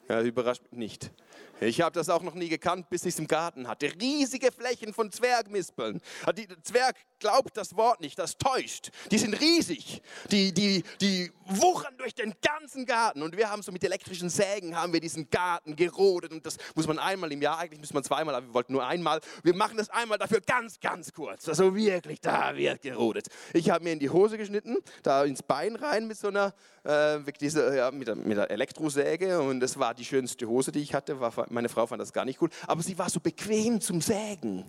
Ja, 0.09 0.19
überrascht 0.21 0.63
mich 0.71 0.77
nicht. 0.77 1.11
Ich 1.61 1.79
habe 1.79 1.93
das 1.93 2.09
auch 2.09 2.23
noch 2.23 2.33
nie 2.33 2.49
gekannt, 2.49 2.89
bis 2.89 3.05
ich 3.05 3.13
es 3.13 3.19
im 3.19 3.27
Garten 3.27 3.67
hatte. 3.67 3.91
Riesige 4.01 4.51
Flächen 4.51 4.93
von 4.93 5.11
Zwergmispeln. 5.11 6.01
Der 6.25 6.63
Zwerg 6.63 6.95
glaubt 7.19 7.55
das 7.55 7.77
Wort 7.77 8.01
nicht, 8.01 8.17
das 8.17 8.35
täuscht. 8.39 8.89
Die 9.11 9.19
sind 9.19 9.39
riesig. 9.39 10.01
Die, 10.31 10.51
die, 10.53 10.83
die 10.99 11.31
wuchern 11.45 11.95
durch 11.97 12.15
den 12.15 12.33
ganzen 12.41 12.87
Garten. 12.87 13.21
Und 13.21 13.37
wir 13.37 13.51
haben 13.51 13.61
so 13.61 13.71
mit 13.71 13.83
elektrischen 13.83 14.29
Sägen 14.29 14.75
haben 14.75 14.91
wir 14.91 14.99
diesen 14.99 15.29
Garten 15.29 15.75
gerodet. 15.75 16.31
Und 16.31 16.45
das 16.47 16.57
muss 16.73 16.87
man 16.87 16.97
einmal 16.97 17.31
im 17.31 17.43
Jahr, 17.43 17.59
eigentlich 17.59 17.79
muss 17.79 17.93
man 17.93 18.03
zweimal, 18.03 18.33
aber 18.33 18.47
wir 18.47 18.53
wollten 18.55 18.73
nur 18.73 18.85
einmal. 18.85 19.21
Wir 19.43 19.55
machen 19.55 19.77
das 19.77 19.89
einmal 19.91 20.17
dafür 20.17 20.41
ganz, 20.41 20.79
ganz 20.79 21.13
kurz. 21.13 21.47
Also 21.47 21.75
wirklich, 21.75 22.19
da 22.21 22.55
wird 22.55 22.81
gerodet. 22.81 23.27
Ich 23.53 23.69
habe 23.69 23.83
mir 23.83 23.93
in 23.93 23.99
die 23.99 24.09
Hose 24.09 24.39
geschnitten, 24.39 24.77
da 25.03 25.23
ins 25.25 25.43
Bein 25.43 25.75
rein 25.75 26.07
mit 26.07 26.17
so 26.17 26.29
einer, 26.29 26.55
äh, 26.83 27.19
diese, 27.39 27.77
ja, 27.77 27.91
mit, 27.91 28.07
der, 28.07 28.15
mit 28.15 28.37
der 28.37 28.49
Elektrosäge. 28.49 29.39
Und 29.39 29.59
das 29.59 29.77
war 29.77 29.93
die 29.93 30.05
schönste 30.05 30.47
Hose, 30.47 30.71
die 30.71 30.79
ich 30.79 30.95
hatte, 30.95 31.19
war 31.19 31.50
meine 31.51 31.69
Frau 31.69 31.87
fand 31.87 32.01
das 32.01 32.13
gar 32.13 32.25
nicht 32.25 32.41
cool, 32.41 32.49
aber 32.67 32.81
sie 32.81 32.97
war 32.97 33.09
so 33.09 33.19
bequem 33.19 33.81
zum 33.81 34.01
Sägen. 34.01 34.65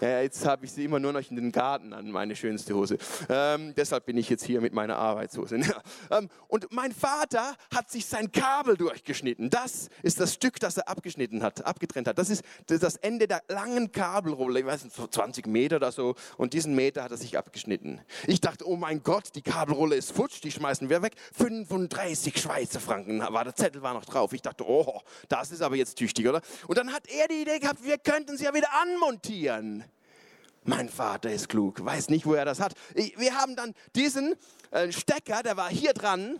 Ja, 0.00 0.20
jetzt 0.20 0.44
habe 0.44 0.64
ich 0.64 0.72
sie 0.72 0.84
immer 0.84 0.98
nur 0.98 1.12
noch 1.12 1.30
in 1.30 1.36
den 1.36 1.52
Garten 1.52 1.92
an, 1.92 2.10
meine 2.10 2.34
schönste 2.34 2.74
Hose. 2.74 2.98
Ähm, 3.28 3.74
deshalb 3.76 4.06
bin 4.06 4.16
ich 4.16 4.28
jetzt 4.28 4.44
hier 4.44 4.60
mit 4.60 4.72
meiner 4.72 4.96
Arbeitshose. 4.96 5.60
Ähm, 6.10 6.28
und 6.48 6.70
mein 6.72 6.92
Vater 6.92 7.56
hat 7.74 7.90
sich 7.90 8.04
sein 8.06 8.30
Kabel 8.30 8.76
durchgeschnitten. 8.76 9.48
Das 9.48 9.88
ist 10.02 10.20
das 10.20 10.34
Stück, 10.34 10.60
das 10.60 10.76
er 10.76 10.88
abgeschnitten 10.88 11.42
hat, 11.42 11.64
abgetrennt 11.64 12.08
hat. 12.08 12.18
Das 12.18 12.30
ist 12.30 12.44
das 12.66 12.96
Ende 12.96 13.26
der 13.26 13.42
langen 13.48 13.90
Kabelrolle, 13.90 14.60
ich 14.60 14.66
weiß 14.66 14.84
nicht, 14.84 14.96
so 14.96 15.06
20 15.06 15.46
Meter 15.46 15.76
oder 15.76 15.92
so. 15.92 16.14
Und 16.36 16.52
diesen 16.52 16.74
Meter 16.74 17.02
hat 17.04 17.10
er 17.10 17.16
sich 17.16 17.38
abgeschnitten. 17.38 18.00
Ich 18.26 18.40
dachte, 18.40 18.68
oh 18.68 18.76
mein 18.76 19.02
Gott, 19.02 19.34
die 19.34 19.42
Kabelrolle 19.42 19.96
ist 19.96 20.12
futsch, 20.12 20.42
die 20.42 20.50
schmeißen 20.50 20.88
wir 20.90 21.00
weg. 21.02 21.14
35 21.32 22.40
Schweizer 22.40 22.80
Franken 22.80 23.20
war 23.20 23.44
der 23.44 23.54
Zettel 23.54 23.82
war 23.82 23.94
noch 23.94 24.04
drauf. 24.04 24.32
Ich 24.32 24.42
dachte, 24.42 24.64
oh, 24.68 25.00
das 25.28 25.50
ist 25.52 25.62
aber 25.62 25.76
jetzt 25.76 25.96
tüchtig, 25.96 26.28
oder? 26.28 26.42
Und 26.66 26.76
dann 26.76 26.92
hat 26.92 27.06
er 27.08 27.28
die 27.28 27.42
Idee 27.42 27.58
gehabt, 27.58 27.82
wir 27.84 27.98
könnten 27.98 28.36
sie 28.36 28.44
ja 28.44 28.54
wieder 28.54 28.68
anmontieren. 28.82 29.84
Mein 30.64 30.88
Vater 30.88 31.30
ist 31.30 31.48
klug, 31.48 31.84
weiß 31.84 32.08
nicht, 32.08 32.24
wo 32.24 32.34
er 32.34 32.46
das 32.46 32.58
hat. 32.58 32.74
Wir 32.94 33.34
haben 33.34 33.54
dann 33.54 33.74
diesen 33.94 34.34
äh, 34.70 34.90
Stecker, 34.90 35.42
der 35.42 35.56
war 35.56 35.68
hier 35.68 35.92
dran, 35.92 36.38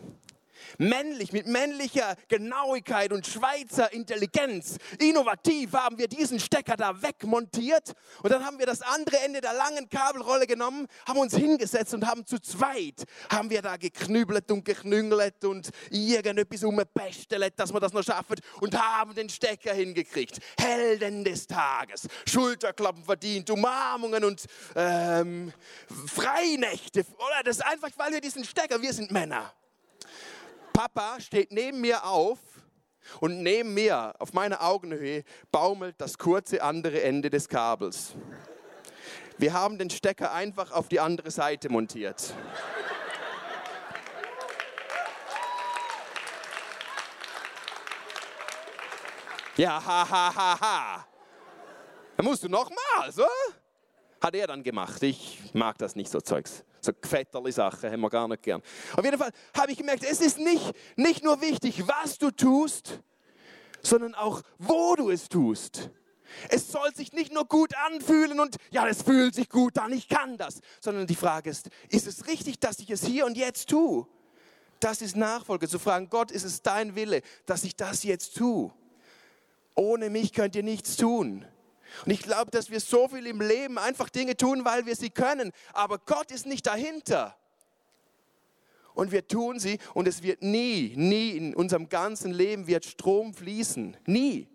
Männlich, 0.77 1.31
mit 1.31 1.47
männlicher 1.47 2.15
Genauigkeit 2.27 3.11
und 3.11 3.25
Schweizer 3.25 3.91
Intelligenz. 3.93 4.77
Innovativ 4.99 5.73
haben 5.73 5.97
wir 5.97 6.07
diesen 6.07 6.39
Stecker 6.39 6.75
da 6.75 7.01
wegmontiert 7.01 7.93
und 8.23 8.31
dann 8.31 8.45
haben 8.45 8.59
wir 8.59 8.65
das 8.65 8.81
andere 8.81 9.19
Ende 9.19 9.41
der 9.41 9.53
langen 9.53 9.89
Kabelrolle 9.89 10.47
genommen, 10.47 10.87
haben 11.07 11.19
uns 11.19 11.35
hingesetzt 11.35 11.93
und 11.93 12.05
haben 12.05 12.25
zu 12.25 12.39
zweit, 12.39 13.03
haben 13.29 13.49
wir 13.49 13.61
da 13.61 13.77
geknübelt 13.77 14.51
und 14.51 14.65
geknüngelt 14.65 15.43
und 15.45 15.69
irgendetwas 15.89 16.63
umgebestelet, 16.63 17.53
dass 17.57 17.73
wir 17.73 17.79
das 17.79 17.93
noch 17.93 18.03
schaffen 18.03 18.35
und 18.61 18.79
haben 18.79 19.13
den 19.15 19.29
Stecker 19.29 19.73
hingekriegt. 19.73 20.39
Helden 20.59 21.23
des 21.23 21.47
Tages, 21.47 22.07
Schulterklappen 22.27 23.03
verdient, 23.03 23.49
Umarmungen 23.49 24.23
und 24.23 24.45
ähm, 24.75 25.53
Freinächte. 26.07 27.05
Oder 27.17 27.43
das 27.43 27.57
ist 27.57 27.65
einfach, 27.65 27.89
weil 27.97 28.13
wir 28.13 28.21
diesen 28.21 28.43
Stecker, 28.43 28.81
wir 28.81 28.93
sind 28.93 29.11
Männer. 29.11 29.53
Papa 30.75 31.21
steht 31.21 31.53
neben 31.53 31.79
mir 31.79 32.05
auf 32.05 32.37
und 33.21 33.41
neben 33.41 33.73
mir, 33.73 34.13
auf 34.19 34.33
meiner 34.33 34.61
Augenhöhe, 34.61 35.23
baumelt 35.49 35.95
das 35.99 36.17
kurze 36.17 36.61
andere 36.61 37.01
Ende 37.01 37.29
des 37.29 37.47
Kabels. 37.47 38.13
Wir 39.37 39.53
haben 39.53 39.77
den 39.77 39.89
Stecker 39.89 40.33
einfach 40.33 40.73
auf 40.73 40.89
die 40.89 40.99
andere 40.99 41.31
Seite 41.31 41.69
montiert. 41.69 42.33
Ja, 49.55 49.81
ha, 49.85 50.09
ha, 50.09 50.35
ha, 50.35 50.59
ha. 50.59 51.07
Dann 52.17 52.25
musst 52.25 52.43
du 52.43 52.49
nochmal, 52.49 53.13
so? 53.13 53.25
Hat 54.19 54.35
er 54.35 54.47
dann 54.47 54.61
gemacht. 54.61 55.01
Ich 55.03 55.39
mag 55.53 55.77
das 55.77 55.95
nicht, 55.95 56.11
so 56.11 56.19
Zeugs. 56.19 56.65
So 56.85 56.91
gefetterliche 56.93 57.55
Sachen 57.55 57.91
haben 57.91 58.01
wir 58.01 58.11
gar 58.11 58.27
nicht 58.27 58.43
gern. 58.43 58.61
Auf 58.95 59.03
jeden 59.03 59.17
Fall 59.17 59.31
habe 59.57 59.71
ich 59.71 59.77
gemerkt, 59.79 60.03
es 60.03 60.21
ist 60.21 60.37
nicht, 60.37 60.71
nicht 60.95 61.23
nur 61.23 61.41
wichtig, 61.41 61.87
was 61.87 62.19
du 62.19 62.29
tust, 62.29 62.99
sondern 63.81 64.13
auch, 64.13 64.43
wo 64.59 64.95
du 64.95 65.09
es 65.09 65.27
tust. 65.27 65.89
Es 66.49 66.71
soll 66.71 66.93
sich 66.93 67.11
nicht 67.11 67.33
nur 67.33 67.45
gut 67.45 67.73
anfühlen 67.87 68.39
und 68.39 68.57
ja, 68.69 68.87
es 68.87 69.01
fühlt 69.01 69.33
sich 69.33 69.49
gut 69.49 69.79
an, 69.79 69.93
ich 69.93 70.07
kann 70.07 70.37
das, 70.37 70.59
sondern 70.79 71.07
die 71.07 71.15
Frage 71.15 71.49
ist, 71.49 71.69
ist 71.89 72.05
es 72.05 72.27
richtig, 72.27 72.59
dass 72.59 72.77
ich 72.77 72.91
es 72.91 73.03
hier 73.03 73.25
und 73.25 73.35
jetzt 73.35 73.69
tue? 73.69 74.05
Das 74.79 75.01
ist 75.01 75.15
Nachfolge, 75.15 75.67
zu 75.67 75.79
fragen, 75.79 76.09
Gott, 76.11 76.29
ist 76.29 76.43
es 76.43 76.61
dein 76.61 76.95
Wille, 76.95 77.23
dass 77.47 77.63
ich 77.63 77.75
das 77.75 78.03
jetzt 78.03 78.35
tue? 78.37 78.71
Ohne 79.73 80.11
mich 80.11 80.33
könnt 80.33 80.55
ihr 80.55 80.63
nichts 80.63 80.97
tun. 80.97 81.45
Und 82.05 82.11
ich 82.11 82.21
glaube, 82.21 82.51
dass 82.51 82.69
wir 82.69 82.79
so 82.79 83.07
viel 83.07 83.27
im 83.27 83.41
Leben 83.41 83.77
einfach 83.77 84.09
Dinge 84.09 84.35
tun, 84.35 84.65
weil 84.65 84.85
wir 84.85 84.95
sie 84.95 85.09
können. 85.09 85.51
Aber 85.73 85.99
Gott 85.99 86.31
ist 86.31 86.45
nicht 86.45 86.65
dahinter. 86.65 87.37
Und 88.93 89.11
wir 89.11 89.27
tun 89.27 89.59
sie 89.59 89.77
und 89.93 90.07
es 90.07 90.23
wird 90.23 90.41
nie, 90.41 90.93
nie 90.95 91.31
in 91.31 91.53
unserem 91.53 91.89
ganzen 91.89 92.31
Leben 92.31 92.65
wird 92.65 92.85
Strom 92.85 93.33
fließen. 93.33 93.97
Nie. 94.05 94.47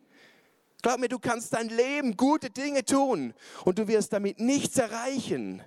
Glaub 0.82 0.98
mir, 0.98 1.08
du 1.08 1.18
kannst 1.18 1.52
dein 1.52 1.68
Leben 1.68 2.16
gute 2.16 2.48
Dinge 2.48 2.84
tun 2.84 3.34
und 3.64 3.78
du 3.78 3.86
wirst 3.86 4.14
damit 4.14 4.40
nichts 4.40 4.78
erreichen. 4.78 5.62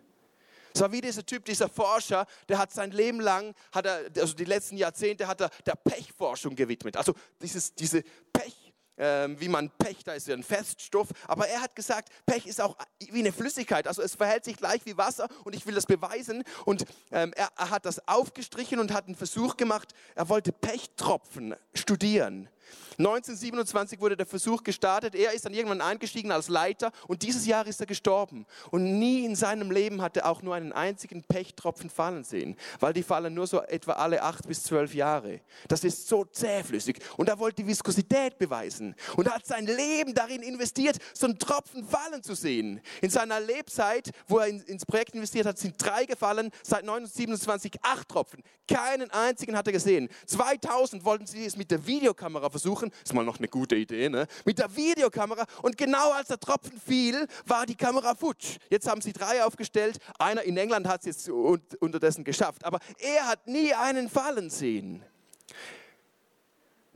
So 0.75 0.91
wie 0.91 1.01
dieser 1.01 1.23
Typ, 1.23 1.45
dieser 1.45 1.69
Forscher, 1.69 2.25
der 2.49 2.57
hat 2.57 2.71
sein 2.71 2.89
Leben 2.89 3.19
lang, 3.19 3.53
hat 3.71 3.85
er, 3.85 4.09
also 4.17 4.33
die 4.33 4.45
letzten 4.45 4.75
Jahrzehnte 4.75 5.27
hat 5.27 5.41
er 5.41 5.49
der 5.67 5.75
Pechforschung 5.75 6.55
gewidmet. 6.55 6.97
Also 6.97 7.13
dieses, 7.39 7.75
diese 7.75 8.01
Pech, 8.31 8.62
ähm, 8.97 9.39
wie 9.39 9.47
man 9.47 9.69
Pech, 9.69 10.03
da 10.03 10.13
ist 10.13 10.27
ja 10.27 10.35
ein 10.35 10.43
Feststoff, 10.43 11.09
aber 11.27 11.47
er 11.47 11.61
hat 11.61 11.75
gesagt, 11.75 12.09
Pech 12.25 12.45
ist 12.45 12.61
auch 12.61 12.77
wie 13.11 13.19
eine 13.19 13.31
Flüssigkeit, 13.31 13.87
also 13.87 14.01
es 14.01 14.15
verhält 14.15 14.45
sich 14.45 14.57
gleich 14.57 14.81
wie 14.85 14.97
Wasser 14.97 15.27
und 15.43 15.55
ich 15.55 15.65
will 15.65 15.75
das 15.75 15.85
beweisen. 15.85 16.43
Und 16.65 16.85
ähm, 17.11 17.33
er, 17.35 17.49
er 17.57 17.69
hat 17.69 17.85
das 17.85 18.07
aufgestrichen 18.07 18.79
und 18.79 18.93
hat 18.93 19.05
einen 19.07 19.15
Versuch 19.15 19.57
gemacht, 19.57 19.93
er 20.15 20.29
wollte 20.29 20.51
Pechtropfen 20.51 21.55
studieren. 21.73 22.49
1927 22.97 23.99
wurde 23.99 24.15
der 24.15 24.25
Versuch 24.25 24.63
gestartet. 24.63 25.15
Er 25.15 25.33
ist 25.33 25.45
dann 25.45 25.53
irgendwann 25.53 25.81
eingestiegen 25.81 26.31
als 26.31 26.47
Leiter 26.47 26.91
und 27.07 27.23
dieses 27.23 27.45
Jahr 27.45 27.65
ist 27.65 27.79
er 27.79 27.85
gestorben. 27.85 28.45
Und 28.71 28.99
nie 28.99 29.25
in 29.25 29.35
seinem 29.35 29.71
Leben 29.71 30.01
hat 30.01 30.17
er 30.17 30.29
auch 30.29 30.41
nur 30.41 30.55
einen 30.55 30.71
einzigen 30.71 31.23
Pechtropfen 31.23 31.89
fallen 31.89 32.23
sehen, 32.23 32.55
weil 32.79 32.93
die 32.93 33.03
fallen 33.03 33.33
nur 33.33 33.47
so 33.47 33.61
etwa 33.61 33.93
alle 33.93 34.21
acht 34.21 34.47
bis 34.47 34.63
zwölf 34.63 34.93
Jahre. 34.93 35.41
Das 35.67 35.83
ist 35.83 36.07
so 36.07 36.25
zähflüssig. 36.25 36.99
Und 37.17 37.29
er 37.29 37.39
wollte 37.39 37.63
die 37.63 37.67
Viskosität 37.67 38.37
beweisen 38.37 38.95
und 39.15 39.29
hat 39.29 39.45
sein 39.45 39.65
Leben 39.65 40.13
darin 40.13 40.41
investiert, 40.41 40.97
so 41.13 41.25
einen 41.25 41.39
Tropfen 41.39 41.87
fallen 41.87 42.21
zu 42.21 42.35
sehen. 42.35 42.81
In 43.01 43.09
seiner 43.09 43.39
Lebzeit, 43.39 44.11
wo 44.27 44.39
er 44.39 44.47
ins 44.47 44.85
Projekt 44.85 45.15
investiert 45.15 45.45
hat, 45.45 45.57
sind 45.57 45.75
drei 45.83 46.05
gefallen, 46.05 46.51
seit 46.61 46.81
1927 46.81 47.73
acht 47.81 48.09
Tropfen. 48.09 48.43
Keinen 48.67 49.11
einzigen 49.11 49.57
hat 49.57 49.67
er 49.67 49.73
gesehen. 49.73 50.09
2000 50.25 51.03
wollten 51.03 51.25
sie 51.25 51.45
es 51.45 51.57
mit 51.57 51.69
der 51.69 51.85
Videokamera 51.85 52.49
versuchen. 52.53 52.91
Ist 53.03 53.13
mal 53.13 53.25
noch 53.25 53.39
eine 53.39 53.49
gute 53.49 53.75
Idee, 53.75 54.07
ne? 54.07 54.27
Mit 54.45 54.59
der 54.59 54.73
Videokamera. 54.73 55.45
Und 55.61 55.77
genau 55.77 56.13
als 56.13 56.29
der 56.29 56.39
Tropfen 56.39 56.79
fiel, 56.79 57.27
war 57.45 57.65
die 57.65 57.75
Kamera 57.75 58.15
futsch. 58.15 58.57
Jetzt 58.69 58.87
haben 58.87 59.01
sie 59.01 59.11
drei 59.11 59.43
aufgestellt. 59.43 59.97
Einer 60.17 60.43
in 60.43 60.55
England 60.55 60.87
hat 60.87 61.01
es 61.01 61.05
jetzt 61.05 61.29
unterdessen 61.29 62.23
geschafft. 62.23 62.63
Aber 62.63 62.79
er 62.99 63.27
hat 63.27 63.47
nie 63.47 63.73
einen 63.73 64.09
fallen 64.09 64.49
sehen. 64.49 65.03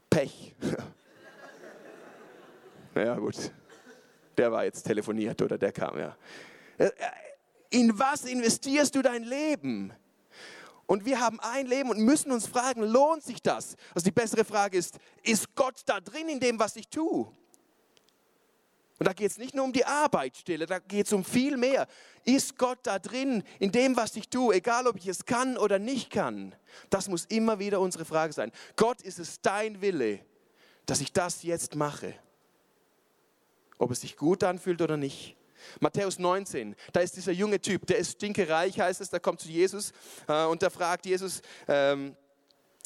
Pech. 0.10 0.56
ja, 2.96 3.16
gut. 3.16 3.52
Der 4.38 4.52
war 4.52 4.64
jetzt 4.64 4.84
telefoniert 4.84 5.42
oder 5.42 5.58
der 5.58 5.72
kam, 5.72 5.98
ja. 5.98 6.16
Äh, 6.78 6.86
äh, 6.86 6.92
in 7.70 7.98
was 7.98 8.26
investierst 8.26 8.96
du 8.96 9.02
dein 9.02 9.24
Leben? 9.24 9.94
Und 10.88 11.06
wir 11.06 11.20
haben 11.20 11.40
ein 11.42 11.68
Leben 11.68 11.90
und 11.90 12.00
müssen 12.00 12.32
uns 12.32 12.48
fragen, 12.48 12.82
lohnt 12.82 13.22
sich 13.22 13.42
das? 13.42 13.76
Also 13.94 14.06
die 14.06 14.12
bessere 14.12 14.46
Frage 14.46 14.78
ist, 14.78 14.98
ist 15.22 15.54
Gott 15.54 15.82
da 15.86 16.00
drin 16.00 16.30
in 16.30 16.40
dem, 16.40 16.58
was 16.58 16.78
ich 16.78 16.88
tue? 16.88 17.28
Und 19.00 19.06
da 19.06 19.14
geht 19.14 19.30
es 19.30 19.38
nicht 19.38 19.54
nur 19.54 19.66
um 19.66 19.74
die 19.74 19.86
Arbeitsstelle, 19.86 20.66
da 20.66 20.80
geht 20.80 21.06
es 21.06 21.14
um 21.14 21.24
viel 21.24 21.56
mehr. 21.56 21.88
Ist 22.24 22.58
Gott 22.58 22.80
da 22.84 22.98
drin 22.98 23.44
in 23.60 23.72
dem, 23.72 23.96
was 23.96 24.16
ich 24.16 24.30
tue, 24.30 24.56
egal 24.56 24.88
ob 24.88 24.96
ich 24.96 25.08
es 25.08 25.26
kann 25.26 25.58
oder 25.58 25.78
nicht 25.78 26.10
kann? 26.10 26.56
Das 26.90 27.08
muss 27.08 27.26
immer 27.26 27.60
wieder 27.60 27.80
unsere 27.80 28.06
Frage 28.06 28.34
sein. 28.34 28.52
Gott, 28.76 29.02
ist 29.02 29.20
es 29.20 29.40
dein 29.42 29.82
Wille, 29.82 30.22
dass 30.88 31.02
ich 31.02 31.14
das 31.14 31.44
jetzt 31.44 31.76
mache? 31.76 32.16
Ob 33.78 33.92
es 33.92 34.02
sich 34.02 34.18
gut 34.18 34.44
anfühlt 34.44 34.82
oder 34.82 34.98
nicht. 34.98 35.37
Matthäus 35.80 36.20
19, 36.20 36.76
da 36.94 37.00
ist 37.00 37.16
dieser 37.16 37.32
junge 37.32 37.60
Typ, 37.60 37.86
der 37.88 37.98
ist 37.98 38.14
stinkereich, 38.14 38.80
heißt 38.80 39.02
es, 39.02 39.10
der 39.10 39.20
kommt 39.20 39.40
zu 39.42 39.50
Jesus 39.50 39.92
äh, 40.28 40.46
und 40.46 40.62
der 40.62 40.72
fragt 40.72 41.06
Jesus 41.06 41.42
ähm, 41.68 42.16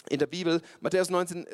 in 0.09 0.19
der 0.19 0.27
Bibel, 0.27 0.61
Matthäus 0.79 1.09
19, 1.09 1.45
äh, 1.45 1.49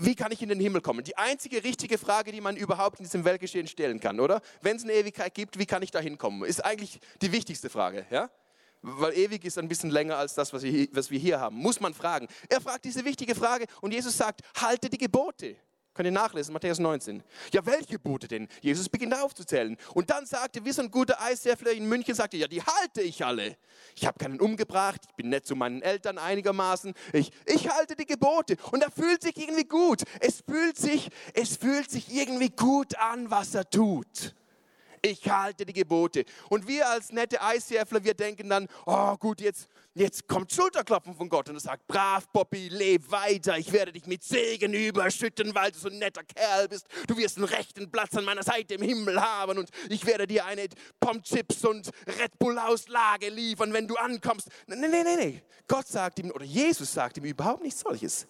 wie 0.00 0.14
kann 0.14 0.32
ich 0.32 0.42
in 0.42 0.48
den 0.48 0.60
Himmel 0.60 0.80
kommen? 0.80 1.04
Die 1.04 1.16
einzige 1.16 1.62
richtige 1.62 1.98
Frage, 1.98 2.32
die 2.32 2.40
man 2.40 2.56
überhaupt 2.56 2.98
in 2.98 3.04
diesem 3.04 3.24
Weltgeschehen 3.24 3.66
stellen 3.66 4.00
kann, 4.00 4.20
oder? 4.20 4.40
Wenn 4.62 4.76
es 4.76 4.84
eine 4.84 4.92
Ewigkeit 4.92 5.34
gibt, 5.34 5.58
wie 5.58 5.66
kann 5.66 5.82
ich 5.82 5.90
da 5.90 6.00
hinkommen? 6.00 6.48
Ist 6.48 6.64
eigentlich 6.64 6.98
die 7.20 7.32
wichtigste 7.32 7.68
Frage, 7.68 8.06
ja? 8.10 8.30
Weil 8.82 9.16
ewig 9.18 9.44
ist 9.44 9.58
ein 9.58 9.68
bisschen 9.68 9.90
länger 9.90 10.16
als 10.16 10.34
das, 10.34 10.52
was 10.52 10.62
wir 10.62 11.18
hier 11.18 11.40
haben. 11.40 11.56
Muss 11.56 11.80
man 11.80 11.92
fragen. 11.92 12.28
Er 12.48 12.60
fragt 12.60 12.84
diese 12.84 13.04
wichtige 13.04 13.34
Frage 13.34 13.66
und 13.80 13.92
Jesus 13.92 14.16
sagt, 14.16 14.42
halte 14.60 14.88
die 14.88 14.98
Gebote. 14.98 15.56
Könnt 15.96 16.08
ihr 16.08 16.12
nachlesen, 16.12 16.52
Matthäus 16.52 16.78
19. 16.78 17.22
Ja, 17.54 17.64
welche 17.64 17.92
Gebote 17.92 18.28
denn? 18.28 18.48
Jesus 18.60 18.86
beginnt 18.86 19.18
aufzuzählen. 19.18 19.78
Und 19.94 20.10
dann 20.10 20.26
sagte, 20.26 20.62
wie 20.62 20.70
so 20.70 20.82
ein 20.82 20.90
guter 20.90 21.18
Eissäffler 21.22 21.72
in 21.72 21.88
München, 21.88 22.14
sagte, 22.14 22.36
ja, 22.36 22.46
die 22.46 22.62
halte 22.62 23.00
ich 23.00 23.24
alle. 23.24 23.56
Ich 23.94 24.04
habe 24.06 24.18
keinen 24.18 24.38
umgebracht, 24.38 25.00
ich 25.08 25.14
bin 25.14 25.30
nett 25.30 25.46
zu 25.46 25.56
meinen 25.56 25.80
Eltern 25.80 26.18
einigermaßen. 26.18 26.92
Ich, 27.14 27.32
ich 27.46 27.70
halte 27.70 27.96
die 27.96 28.04
Gebote. 28.04 28.58
Und 28.72 28.82
er 28.82 28.90
fühlt 28.90 29.22
sich 29.22 29.38
irgendwie 29.38 29.64
gut. 29.64 30.02
Es 30.20 30.42
fühlt 30.46 30.76
sich, 30.76 31.08
es 31.32 31.56
fühlt 31.56 31.90
sich 31.90 32.12
irgendwie 32.14 32.50
gut 32.50 32.98
an, 32.98 33.30
was 33.30 33.54
er 33.54 33.70
tut 33.70 34.34
ich 35.06 35.28
halte 35.28 35.64
die 35.64 35.72
Gebote. 35.72 36.24
Und 36.48 36.66
wir 36.66 36.88
als 36.88 37.12
nette 37.12 37.38
ICFler, 37.42 38.04
wir 38.04 38.14
denken 38.14 38.48
dann, 38.48 38.68
oh 38.84 39.16
gut, 39.16 39.40
jetzt, 39.40 39.68
jetzt 39.94 40.26
kommt 40.28 40.52
Schulterklopfen 40.52 41.14
von 41.14 41.28
Gott 41.28 41.48
und 41.48 41.56
er 41.56 41.60
sagt, 41.60 41.86
brav 41.86 42.26
Bobby, 42.32 42.68
leb 42.68 43.10
weiter, 43.10 43.56
ich 43.56 43.72
werde 43.72 43.92
dich 43.92 44.06
mit 44.06 44.22
Segen 44.24 44.74
überschütten, 44.74 45.54
weil 45.54 45.70
du 45.72 45.78
so 45.78 45.88
ein 45.88 45.98
netter 45.98 46.24
Kerl 46.24 46.68
bist. 46.68 46.86
Du 47.06 47.16
wirst 47.16 47.36
einen 47.36 47.46
rechten 47.46 47.90
Platz 47.90 48.14
an 48.16 48.24
meiner 48.24 48.42
Seite 48.42 48.74
im 48.74 48.82
Himmel 48.82 49.20
haben 49.20 49.58
und 49.58 49.70
ich 49.88 50.04
werde 50.06 50.26
dir 50.26 50.44
eine 50.44 50.66
Pomchips 51.00 51.64
und 51.64 51.90
Red 52.06 52.38
Bull 52.38 52.58
Auslage 52.58 53.28
liefern, 53.28 53.72
wenn 53.72 53.86
du 53.86 53.96
ankommst. 53.96 54.48
Nein, 54.66 54.80
nein, 54.80 54.90
nein, 54.90 55.16
nein. 55.18 55.42
Gott 55.68 55.86
sagt 55.86 56.18
ihm, 56.18 56.30
oder 56.30 56.44
Jesus 56.44 56.92
sagt 56.92 57.16
ihm 57.18 57.24
überhaupt 57.24 57.62
nichts 57.62 57.80
solches. 57.80 58.26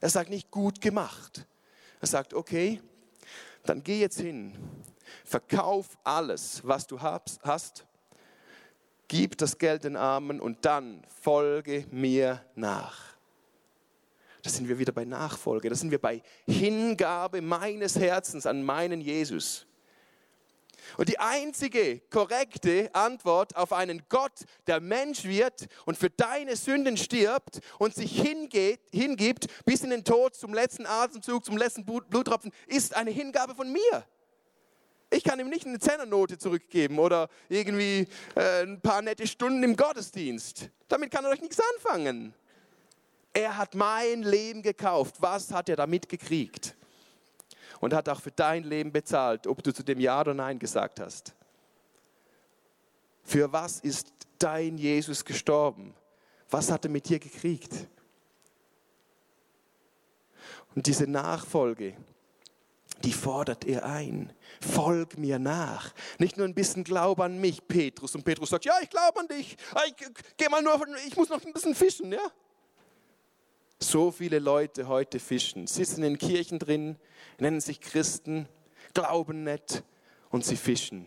Er 0.00 0.10
sagt 0.10 0.30
nicht 0.30 0.50
gut 0.50 0.80
gemacht. 0.80 1.46
Er 2.00 2.06
sagt, 2.06 2.34
okay, 2.34 2.80
dann 3.64 3.82
geh 3.82 4.00
jetzt 4.00 4.20
hin 4.20 4.54
Verkauf 5.24 5.98
alles, 6.04 6.60
was 6.64 6.86
du 6.86 7.00
hast, 7.00 7.86
gib 9.08 9.38
das 9.38 9.58
Geld 9.58 9.84
den 9.84 9.96
Armen 9.96 10.40
und 10.40 10.64
dann 10.64 11.02
folge 11.22 11.86
mir 11.90 12.44
nach. 12.54 13.16
Da 14.42 14.50
sind 14.50 14.68
wir 14.68 14.78
wieder 14.78 14.92
bei 14.92 15.04
Nachfolge, 15.04 15.68
da 15.68 15.74
sind 15.74 15.90
wir 15.90 16.00
bei 16.00 16.22
Hingabe 16.46 17.40
meines 17.40 17.98
Herzens 17.98 18.46
an 18.46 18.62
meinen 18.62 19.00
Jesus. 19.00 19.66
Und 20.96 21.08
die 21.08 21.18
einzige 21.18 22.00
korrekte 22.10 22.90
Antwort 22.94 23.56
auf 23.56 23.72
einen 23.72 24.04
Gott, 24.08 24.44
der 24.66 24.80
Mensch 24.80 25.24
wird 25.24 25.66
und 25.84 25.98
für 25.98 26.10
deine 26.10 26.56
Sünden 26.56 26.96
stirbt 26.96 27.60
und 27.78 27.94
sich 27.94 28.20
hingeht, 28.20 28.80
hingibt 28.92 29.46
bis 29.64 29.82
in 29.82 29.90
den 29.90 30.04
Tod, 30.04 30.34
zum 30.34 30.54
letzten 30.54 30.86
Atemzug, 30.86 31.44
zum 31.44 31.56
letzten 31.56 31.84
Bluttropfen, 31.84 32.52
ist 32.66 32.94
eine 32.94 33.10
Hingabe 33.10 33.54
von 33.54 33.72
mir. 33.72 34.06
Ich 35.10 35.22
kann 35.22 35.38
ihm 35.38 35.48
nicht 35.48 35.66
eine 35.66 35.78
Zehnernote 35.78 36.36
zurückgeben 36.36 36.98
oder 36.98 37.28
irgendwie 37.48 38.08
äh, 38.34 38.62
ein 38.62 38.80
paar 38.80 39.02
nette 39.02 39.26
Stunden 39.26 39.62
im 39.62 39.76
Gottesdienst. 39.76 40.68
Damit 40.88 41.10
kann 41.10 41.24
er 41.24 41.30
euch 41.30 41.40
nichts 41.40 41.60
anfangen. 41.74 42.34
Er 43.32 43.56
hat 43.56 43.74
mein 43.74 44.22
Leben 44.22 44.62
gekauft. 44.62 45.16
Was 45.20 45.52
hat 45.52 45.68
er 45.68 45.76
damit 45.76 46.08
gekriegt? 46.08 46.74
Und 47.80 47.92
hat 47.92 48.08
auch 48.08 48.20
für 48.20 48.30
dein 48.30 48.64
Leben 48.64 48.90
bezahlt, 48.90 49.46
ob 49.46 49.62
du 49.62 49.72
zu 49.72 49.82
dem 49.82 50.00
Ja 50.00 50.20
oder 50.20 50.34
Nein 50.34 50.58
gesagt 50.58 50.98
hast. 51.00 51.34
Für 53.22 53.52
was 53.52 53.80
ist 53.80 54.08
dein 54.38 54.78
Jesus 54.78 55.24
gestorben? 55.24 55.94
Was 56.50 56.70
hat 56.70 56.84
er 56.84 56.90
mit 56.90 57.08
dir 57.08 57.18
gekriegt? 57.18 57.86
Und 60.74 60.86
diese 60.86 61.06
Nachfolge, 61.06 61.94
die 63.04 63.12
fordert 63.12 63.64
er 63.64 63.84
ein. 63.84 64.32
Folg 64.60 65.18
mir 65.18 65.38
nach. 65.38 65.92
Nicht 66.18 66.36
nur 66.36 66.46
ein 66.46 66.54
bisschen 66.54 66.84
Glaube 66.84 67.24
an 67.24 67.38
mich, 67.38 67.66
Petrus. 67.66 68.14
Und 68.14 68.24
Petrus 68.24 68.50
sagt, 68.50 68.64
ja, 68.64 68.74
ich 68.82 68.90
glaube 68.90 69.20
an 69.20 69.28
dich. 69.28 69.56
Ah, 69.74 69.82
ich, 69.86 69.94
geh 70.36 70.48
mal 70.48 70.62
nur, 70.62 70.80
ich 71.06 71.16
muss 71.16 71.28
noch 71.28 71.44
ein 71.44 71.52
bisschen 71.52 71.74
fischen, 71.74 72.12
ja? 72.12 72.32
So 73.78 74.10
viele 74.10 74.38
Leute 74.38 74.88
heute 74.88 75.18
fischen, 75.20 75.66
sitzen 75.66 76.02
in 76.02 76.16
Kirchen 76.16 76.58
drin, 76.58 76.96
nennen 77.38 77.60
sich 77.60 77.80
Christen, 77.80 78.48
glauben 78.94 79.44
nicht 79.44 79.82
und 80.30 80.46
sie 80.46 80.56
fischen. 80.56 81.06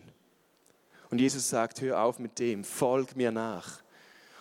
Und 1.10 1.20
Jesus 1.20 1.48
sagt, 1.48 1.80
hör 1.80 2.04
auf 2.04 2.20
mit 2.20 2.38
dem, 2.38 2.62
folg 2.62 3.16
mir 3.16 3.32
nach. 3.32 3.82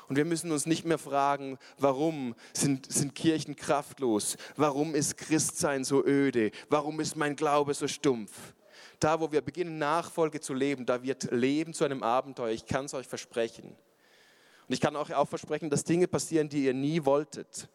Und 0.10 0.16
wir 0.16 0.26
müssen 0.26 0.52
uns 0.52 0.66
nicht 0.66 0.86
mehr 0.86 0.98
fragen, 0.98 1.60
warum 1.78 2.36
sind, 2.52 2.92
sind 2.92 3.14
Kirchen 3.14 3.56
kraftlos? 3.56 4.38
Warum 4.58 4.96
ist 4.96 5.18
Christsein 5.18 5.84
so 5.84 6.04
öde? 6.04 6.52
Warum 6.70 7.00
ist 7.00 7.16
mein 7.16 7.36
Glaube 7.36 7.76
so 7.76 7.88
stumpf? 7.88 8.32
Da, 9.00 9.20
wo 9.22 9.32
wir 9.32 9.42
beginnen, 9.42 9.78
Nachfolge 9.78 10.42
zu 10.42 10.54
leben, 10.54 10.86
da 10.86 11.04
wird 11.04 11.32
Leben 11.32 11.74
zu 11.74 11.86
einem 11.86 12.04
Abenteuer. 12.04 12.52
Ich 12.52 12.66
kann 12.66 12.86
es 12.86 12.94
euch 12.94 13.08
versprechen. 13.08 13.68
Und 14.68 14.74
ich 14.74 14.82
kann 14.82 14.96
euch 14.96 15.14
auch 15.14 15.28
versprechen, 15.30 15.70
dass 15.70 15.84
Dinge 15.84 16.08
passieren, 16.08 16.50
die 16.50 16.66
ihr 16.66 16.74
nie 16.74 17.06
wolltet. 17.06 17.70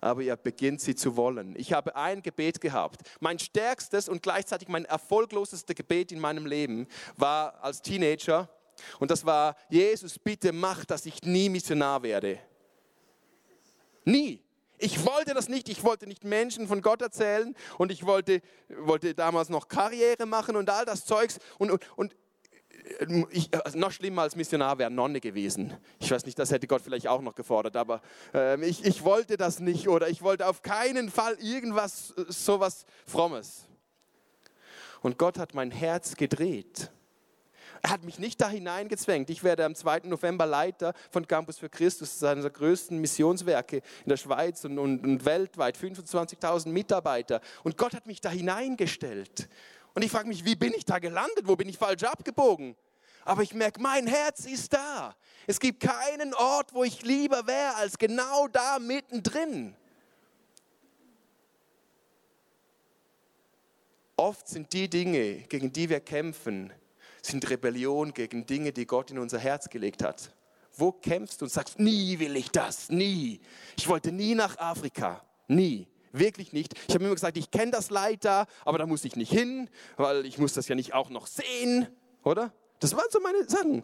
aber 0.00 0.22
ihr 0.22 0.36
beginnt 0.36 0.80
sie 0.80 0.94
zu 0.94 1.16
wollen. 1.16 1.54
Ich 1.56 1.72
habe 1.72 1.96
ein 1.96 2.22
Gebet 2.22 2.60
gehabt. 2.60 3.00
Mein 3.20 3.38
stärkstes 3.38 4.08
und 4.08 4.22
gleichzeitig 4.22 4.68
mein 4.68 4.84
erfolglosestes 4.84 5.74
Gebet 5.74 6.12
in 6.12 6.20
meinem 6.20 6.46
Leben 6.46 6.86
war 7.16 7.62
als 7.62 7.82
Teenager. 7.82 8.48
Und 8.98 9.10
das 9.10 9.24
war, 9.24 9.56
Jesus, 9.68 10.18
bitte 10.18 10.52
mach, 10.52 10.84
dass 10.84 11.06
ich 11.06 11.22
nie 11.22 11.48
Missionar 11.48 12.02
werde. 12.02 12.38
Nie. 14.04 14.42
Ich 14.78 15.04
wollte 15.04 15.34
das 15.34 15.48
nicht. 15.48 15.68
Ich 15.68 15.82
wollte 15.82 16.06
nicht 16.06 16.24
Menschen 16.24 16.68
von 16.68 16.82
Gott 16.82 17.02
erzählen 17.02 17.54
und 17.78 17.90
ich 17.90 18.06
wollte, 18.06 18.40
wollte 18.68 19.14
damals 19.14 19.48
noch 19.48 19.68
Karriere 19.68 20.24
machen 20.24 20.54
und 20.54 20.70
all 20.70 20.84
das 20.84 21.04
Zeugs. 21.04 21.38
Und, 21.58 21.72
und, 21.72 21.84
und 21.96 22.14
ich, 23.30 23.50
also 23.64 23.78
noch 23.78 23.90
schlimmer 23.90 24.22
als 24.22 24.36
Missionar 24.36 24.78
wäre 24.78 24.90
Nonne 24.90 25.20
gewesen. 25.20 25.76
Ich 25.98 26.10
weiß 26.10 26.24
nicht, 26.26 26.38
das 26.38 26.50
hätte 26.50 26.66
Gott 26.66 26.82
vielleicht 26.82 27.08
auch 27.08 27.20
noch 27.20 27.34
gefordert, 27.34 27.76
aber 27.76 28.00
äh, 28.32 28.64
ich, 28.64 28.84
ich 28.84 29.04
wollte 29.04 29.36
das 29.36 29.60
nicht 29.60 29.88
oder 29.88 30.08
ich 30.08 30.22
wollte 30.22 30.46
auf 30.46 30.62
keinen 30.62 31.10
Fall 31.10 31.34
irgendwas, 31.40 32.14
sowas 32.28 32.84
Frommes. 33.06 33.66
Und 35.00 35.18
Gott 35.18 35.38
hat 35.38 35.54
mein 35.54 35.70
Herz 35.70 36.16
gedreht. 36.16 36.90
Er 37.82 37.90
hat 37.90 38.04
mich 38.04 38.18
nicht 38.18 38.40
da 38.40 38.48
hineingezwängt. 38.48 39.30
Ich 39.30 39.44
werde 39.44 39.64
am 39.64 39.74
2. 39.74 40.00
November 40.04 40.46
Leiter 40.46 40.94
von 41.10 41.26
Campus 41.26 41.58
für 41.58 41.68
Christus, 41.68 42.22
eines 42.22 42.42
der 42.42 42.50
größten 42.50 42.98
Missionswerke 42.98 43.76
in 43.76 44.08
der 44.08 44.16
Schweiz 44.16 44.64
und, 44.64 44.78
und, 44.78 45.04
und 45.04 45.24
weltweit, 45.24 45.76
25.000 45.76 46.68
Mitarbeiter. 46.68 47.40
Und 47.62 47.76
Gott 47.76 47.94
hat 47.94 48.06
mich 48.06 48.20
da 48.20 48.30
hineingestellt. 48.30 49.48
Und 49.94 50.04
ich 50.04 50.10
frage 50.10 50.28
mich, 50.28 50.44
wie 50.44 50.56
bin 50.56 50.72
ich 50.74 50.84
da 50.84 50.98
gelandet? 50.98 51.46
Wo 51.46 51.56
bin 51.56 51.68
ich 51.68 51.78
falsch 51.78 52.04
abgebogen? 52.04 52.76
Aber 53.24 53.42
ich 53.42 53.54
merke, 53.54 53.80
mein 53.80 54.06
Herz 54.06 54.46
ist 54.46 54.72
da. 54.72 55.14
Es 55.46 55.60
gibt 55.60 55.80
keinen 55.80 56.34
Ort, 56.34 56.72
wo 56.72 56.84
ich 56.84 57.02
lieber 57.02 57.46
wäre, 57.46 57.74
als 57.76 57.98
genau 57.98 58.48
da 58.48 58.78
mittendrin. 58.78 59.74
Oft 64.16 64.48
sind 64.48 64.72
die 64.72 64.90
Dinge, 64.90 65.42
gegen 65.42 65.72
die 65.72 65.88
wir 65.88 66.00
kämpfen, 66.00 66.72
sind 67.28 67.48
Rebellion 67.48 68.12
gegen 68.12 68.46
Dinge, 68.46 68.72
die 68.72 68.86
Gott 68.86 69.10
in 69.10 69.18
unser 69.18 69.38
Herz 69.38 69.68
gelegt 69.68 70.02
hat. 70.02 70.34
Wo 70.76 70.92
kämpfst 70.92 71.40
du 71.40 71.46
und 71.46 71.50
sagst, 71.50 71.78
nie 71.78 72.18
will 72.18 72.36
ich 72.36 72.50
das, 72.50 72.88
nie. 72.88 73.40
Ich 73.76 73.88
wollte 73.88 74.12
nie 74.12 74.34
nach 74.34 74.58
Afrika, 74.58 75.24
nie. 75.46 75.88
Wirklich 76.12 76.52
nicht. 76.52 76.74
Ich 76.88 76.94
habe 76.94 77.04
immer 77.04 77.14
gesagt, 77.14 77.36
ich 77.36 77.50
kenne 77.50 77.70
das 77.70 77.90
Leid 77.90 78.24
da, 78.24 78.46
aber 78.64 78.78
da 78.78 78.86
muss 78.86 79.04
ich 79.04 79.16
nicht 79.16 79.30
hin, 79.30 79.68
weil 79.96 80.24
ich 80.24 80.38
muss 80.38 80.54
das 80.54 80.68
ja 80.68 80.74
nicht 80.74 80.94
auch 80.94 81.10
noch 81.10 81.26
sehen, 81.26 81.86
oder? 82.22 82.52
Das 82.80 82.94
waren 82.94 83.06
so 83.10 83.20
meine 83.20 83.44
Sachen. 83.48 83.82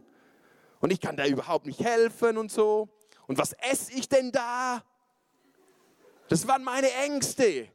Und 0.81 0.93
ich 0.93 1.01
kann 1.01 1.17
da 1.17 1.27
überhaupt 1.27 1.67
nicht 1.67 1.81
helfen 1.81 2.39
und 2.39 2.51
so. 2.51 2.89
Und 3.27 3.39
was 3.39 3.53
esse 3.55 3.93
ich 3.93 4.09
denn 4.09 4.33
da? 4.33 4.83
Das 6.29 6.47
waren 6.47 6.65
meine 6.65 6.93
Ängste. 6.93 7.69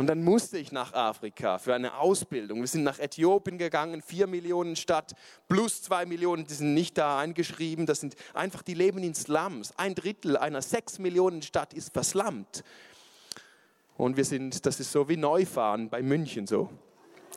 Und 0.00 0.06
dann 0.06 0.24
musste 0.24 0.56
ich 0.56 0.72
nach 0.72 0.94
Afrika 0.94 1.58
für 1.58 1.74
eine 1.74 1.98
Ausbildung. 1.98 2.60
Wir 2.60 2.66
sind 2.66 2.84
nach 2.84 2.98
Äthiopien 2.98 3.58
gegangen, 3.58 4.00
vier 4.00 4.26
Millionen 4.26 4.74
Stadt, 4.74 5.12
plus 5.46 5.82
zwei 5.82 6.06
Millionen, 6.06 6.46
die 6.46 6.54
sind 6.54 6.72
nicht 6.72 6.96
da 6.96 7.18
eingeschrieben. 7.18 7.84
Das 7.84 8.00
sind 8.00 8.14
einfach, 8.32 8.62
die 8.62 8.72
leben 8.72 9.02
in 9.02 9.14
Slums. 9.14 9.74
Ein 9.76 9.94
Drittel 9.94 10.38
einer 10.38 10.62
sechs 10.62 10.98
Millionen 10.98 11.42
Stadt 11.42 11.74
ist 11.74 11.92
verslammt. 11.92 12.64
Und 13.98 14.16
wir 14.16 14.24
sind, 14.24 14.64
das 14.64 14.80
ist 14.80 14.90
so 14.90 15.06
wie 15.10 15.18
Neufahren 15.18 15.90
bei 15.90 16.00
München 16.00 16.46
so. 16.46 16.70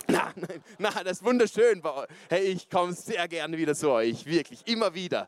Na, 0.08 0.32
nein, 0.34 0.64
na, 0.78 0.90
das 1.04 1.18
ist 1.18 1.26
wunderschön. 1.26 1.82
Hey, 2.30 2.44
ich 2.46 2.70
komme 2.70 2.94
sehr 2.94 3.28
gerne 3.28 3.58
wieder 3.58 3.76
zu 3.76 3.90
euch, 3.92 4.26
wirklich, 4.26 4.66
immer 4.68 4.94
wieder. 4.94 5.28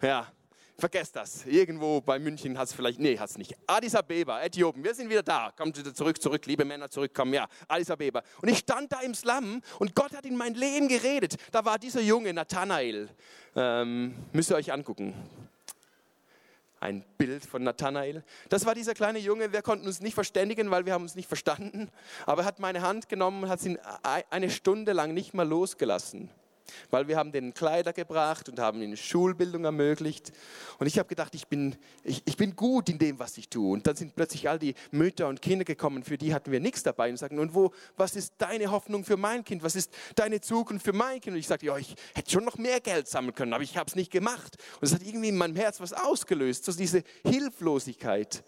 Ja, 0.00 0.26
Vergesst 0.82 1.14
das. 1.14 1.46
Irgendwo 1.46 2.00
bei 2.00 2.18
München 2.18 2.58
hat 2.58 2.66
es 2.66 2.74
vielleicht, 2.74 2.98
nee, 2.98 3.16
hat 3.16 3.30
es 3.30 3.38
nicht. 3.38 3.54
Addis 3.68 3.94
Abeba, 3.94 4.42
Äthiopien, 4.42 4.82
wir 4.82 4.92
sind 4.92 5.08
wieder 5.08 5.22
da. 5.22 5.52
Kommt 5.56 5.78
wieder 5.78 5.94
zurück, 5.94 6.20
zurück, 6.20 6.44
liebe 6.46 6.64
Männer, 6.64 6.90
zurückkommen. 6.90 7.32
Ja, 7.32 7.46
Addis 7.68 7.88
Abeba. 7.88 8.20
Und 8.40 8.48
ich 8.48 8.58
stand 8.58 8.90
da 8.92 8.98
im 8.98 9.14
Slum 9.14 9.62
und 9.78 9.94
Gott 9.94 10.12
hat 10.12 10.26
in 10.26 10.36
mein 10.36 10.54
Leben 10.54 10.88
geredet. 10.88 11.36
Da 11.52 11.64
war 11.64 11.78
dieser 11.78 12.00
Junge, 12.00 12.34
Nathanael. 12.34 13.08
Ähm, 13.54 14.16
müsst 14.32 14.50
ihr 14.50 14.56
euch 14.56 14.72
angucken. 14.72 15.14
Ein 16.80 17.04
Bild 17.16 17.46
von 17.46 17.62
Nathanael. 17.62 18.24
Das 18.48 18.66
war 18.66 18.74
dieser 18.74 18.94
kleine 18.94 19.20
Junge. 19.20 19.52
Wir 19.52 19.62
konnten 19.62 19.86
uns 19.86 20.00
nicht 20.00 20.14
verständigen, 20.14 20.68
weil 20.72 20.84
wir 20.84 20.94
haben 20.94 21.02
uns 21.02 21.14
nicht 21.14 21.28
verstanden. 21.28 21.92
Aber 22.26 22.42
er 22.42 22.46
hat 22.46 22.58
meine 22.58 22.82
Hand 22.82 23.08
genommen 23.08 23.44
und 23.44 23.50
hat 23.50 23.60
sie 23.60 23.78
eine 24.02 24.50
Stunde 24.50 24.94
lang 24.94 25.14
nicht 25.14 25.32
mal 25.32 25.46
losgelassen 25.46 26.28
weil 26.90 27.08
wir 27.08 27.16
haben 27.16 27.32
den 27.32 27.54
Kleider 27.54 27.92
gebracht 27.92 28.48
und 28.48 28.58
haben 28.58 28.82
ihnen 28.82 28.96
Schulbildung 28.96 29.64
ermöglicht. 29.64 30.32
Und 30.78 30.86
ich 30.86 30.98
habe 30.98 31.08
gedacht, 31.08 31.34
ich 31.34 31.46
bin, 31.46 31.76
ich, 32.04 32.22
ich 32.24 32.36
bin 32.36 32.56
gut 32.56 32.88
in 32.88 32.98
dem, 32.98 33.18
was 33.18 33.36
ich 33.38 33.48
tue. 33.48 33.72
Und 33.72 33.86
dann 33.86 33.96
sind 33.96 34.14
plötzlich 34.14 34.48
all 34.48 34.58
die 34.58 34.74
Mütter 34.90 35.28
und 35.28 35.42
Kinder 35.42 35.64
gekommen, 35.64 36.02
für 36.02 36.18
die 36.18 36.34
hatten 36.34 36.52
wir 36.52 36.60
nichts 36.60 36.82
dabei 36.82 37.10
und 37.10 37.16
sagen, 37.16 37.38
und 37.38 37.54
wo, 37.54 37.72
was 37.96 38.16
ist 38.16 38.34
deine 38.38 38.70
Hoffnung 38.70 39.04
für 39.04 39.16
mein 39.16 39.44
Kind? 39.44 39.62
Was 39.62 39.76
ist 39.76 39.92
deine 40.14 40.40
Zukunft 40.40 40.84
für 40.84 40.92
mein 40.92 41.20
Kind? 41.20 41.34
Und 41.34 41.40
ich 41.40 41.46
sagte, 41.46 41.66
ja, 41.66 41.76
ich 41.76 41.94
hätte 42.14 42.30
schon 42.30 42.44
noch 42.44 42.58
mehr 42.58 42.80
Geld 42.80 43.08
sammeln 43.08 43.34
können, 43.34 43.52
aber 43.52 43.62
ich 43.62 43.76
habe 43.76 43.88
es 43.88 43.94
nicht 43.94 44.10
gemacht. 44.10 44.56
Und 44.80 44.86
es 44.86 44.94
hat 44.94 45.02
irgendwie 45.02 45.28
in 45.28 45.36
meinem 45.36 45.56
Herz 45.56 45.80
was 45.80 45.92
ausgelöst, 45.92 46.64
so 46.64 46.72
diese 46.72 47.02
Hilflosigkeit. 47.24 48.44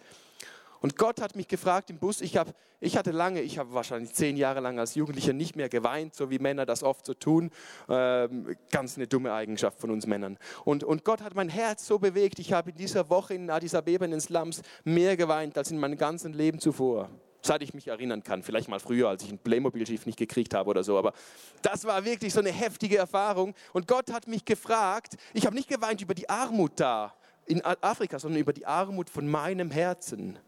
Und 0.84 0.98
Gott 0.98 1.22
hat 1.22 1.34
mich 1.34 1.48
gefragt 1.48 1.88
im 1.88 1.96
Bus, 1.96 2.20
ich, 2.20 2.36
hab, 2.36 2.54
ich 2.78 2.98
hatte 2.98 3.10
lange, 3.10 3.40
ich 3.40 3.58
habe 3.58 3.72
wahrscheinlich 3.72 4.12
zehn 4.12 4.36
Jahre 4.36 4.60
lang 4.60 4.78
als 4.78 4.94
Jugendlicher 4.96 5.32
nicht 5.32 5.56
mehr 5.56 5.70
geweint, 5.70 6.14
so 6.14 6.28
wie 6.28 6.38
Männer 6.38 6.66
das 6.66 6.82
oft 6.82 7.06
so 7.06 7.14
tun. 7.14 7.50
Ähm, 7.88 8.54
ganz 8.70 8.98
eine 8.98 9.06
dumme 9.06 9.32
Eigenschaft 9.32 9.80
von 9.80 9.90
uns 9.90 10.06
Männern. 10.06 10.36
Und, 10.66 10.84
und 10.84 11.02
Gott 11.02 11.22
hat 11.22 11.34
mein 11.34 11.48
Herz 11.48 11.86
so 11.86 11.98
bewegt, 11.98 12.38
ich 12.38 12.52
habe 12.52 12.68
in 12.68 12.76
dieser 12.76 13.08
Woche 13.08 13.32
in 13.32 13.48
Addis 13.48 13.74
Abeba 13.74 14.04
in 14.04 14.10
den 14.10 14.20
Slums 14.20 14.60
mehr 14.84 15.16
geweint 15.16 15.56
als 15.56 15.70
in 15.70 15.78
meinem 15.78 15.96
ganzen 15.96 16.34
Leben 16.34 16.60
zuvor 16.60 17.08
seit 17.40 17.62
ich 17.62 17.72
mich 17.72 17.88
erinnern 17.88 18.22
kann. 18.22 18.42
Vielleicht 18.42 18.68
mal 18.68 18.78
früher, 18.78 19.08
als 19.08 19.22
ich 19.22 19.30
ein 19.30 19.38
Playmobil-Schiff 19.38 20.04
nicht 20.04 20.18
gekriegt 20.18 20.52
habe 20.52 20.68
oder 20.68 20.84
so. 20.84 20.98
Aber 20.98 21.14
das 21.62 21.86
war 21.86 22.04
wirklich 22.04 22.34
so 22.34 22.40
eine 22.40 22.52
heftige 22.52 22.98
Erfahrung. 22.98 23.54
Und 23.72 23.88
Gott 23.88 24.12
hat 24.12 24.28
mich 24.28 24.44
gefragt, 24.44 25.16
ich 25.32 25.46
habe 25.46 25.56
nicht 25.56 25.68
geweint 25.70 26.02
über 26.02 26.14
die 26.14 26.28
Armut 26.28 26.72
da 26.76 27.14
in 27.46 27.64
Afrika, 27.64 28.18
sondern 28.18 28.40
über 28.40 28.52
die 28.52 28.66
Armut 28.66 29.08
von 29.08 29.26
meinem 29.26 29.70
Herzen. 29.70 30.38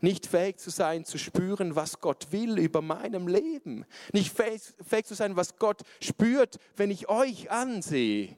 Nicht 0.00 0.26
fähig 0.26 0.58
zu 0.58 0.70
sein, 0.70 1.04
zu 1.04 1.18
spüren, 1.18 1.74
was 1.74 2.00
Gott 2.00 2.28
will 2.30 2.58
über 2.58 2.82
meinem 2.82 3.28
Leben. 3.28 3.84
Nicht 4.12 4.34
fähig, 4.34 4.62
fähig 4.86 5.06
zu 5.06 5.14
sein, 5.14 5.36
was 5.36 5.56
Gott 5.58 5.82
spürt, 6.00 6.58
wenn 6.76 6.90
ich 6.90 7.08
euch 7.08 7.50
ansehe. 7.50 8.36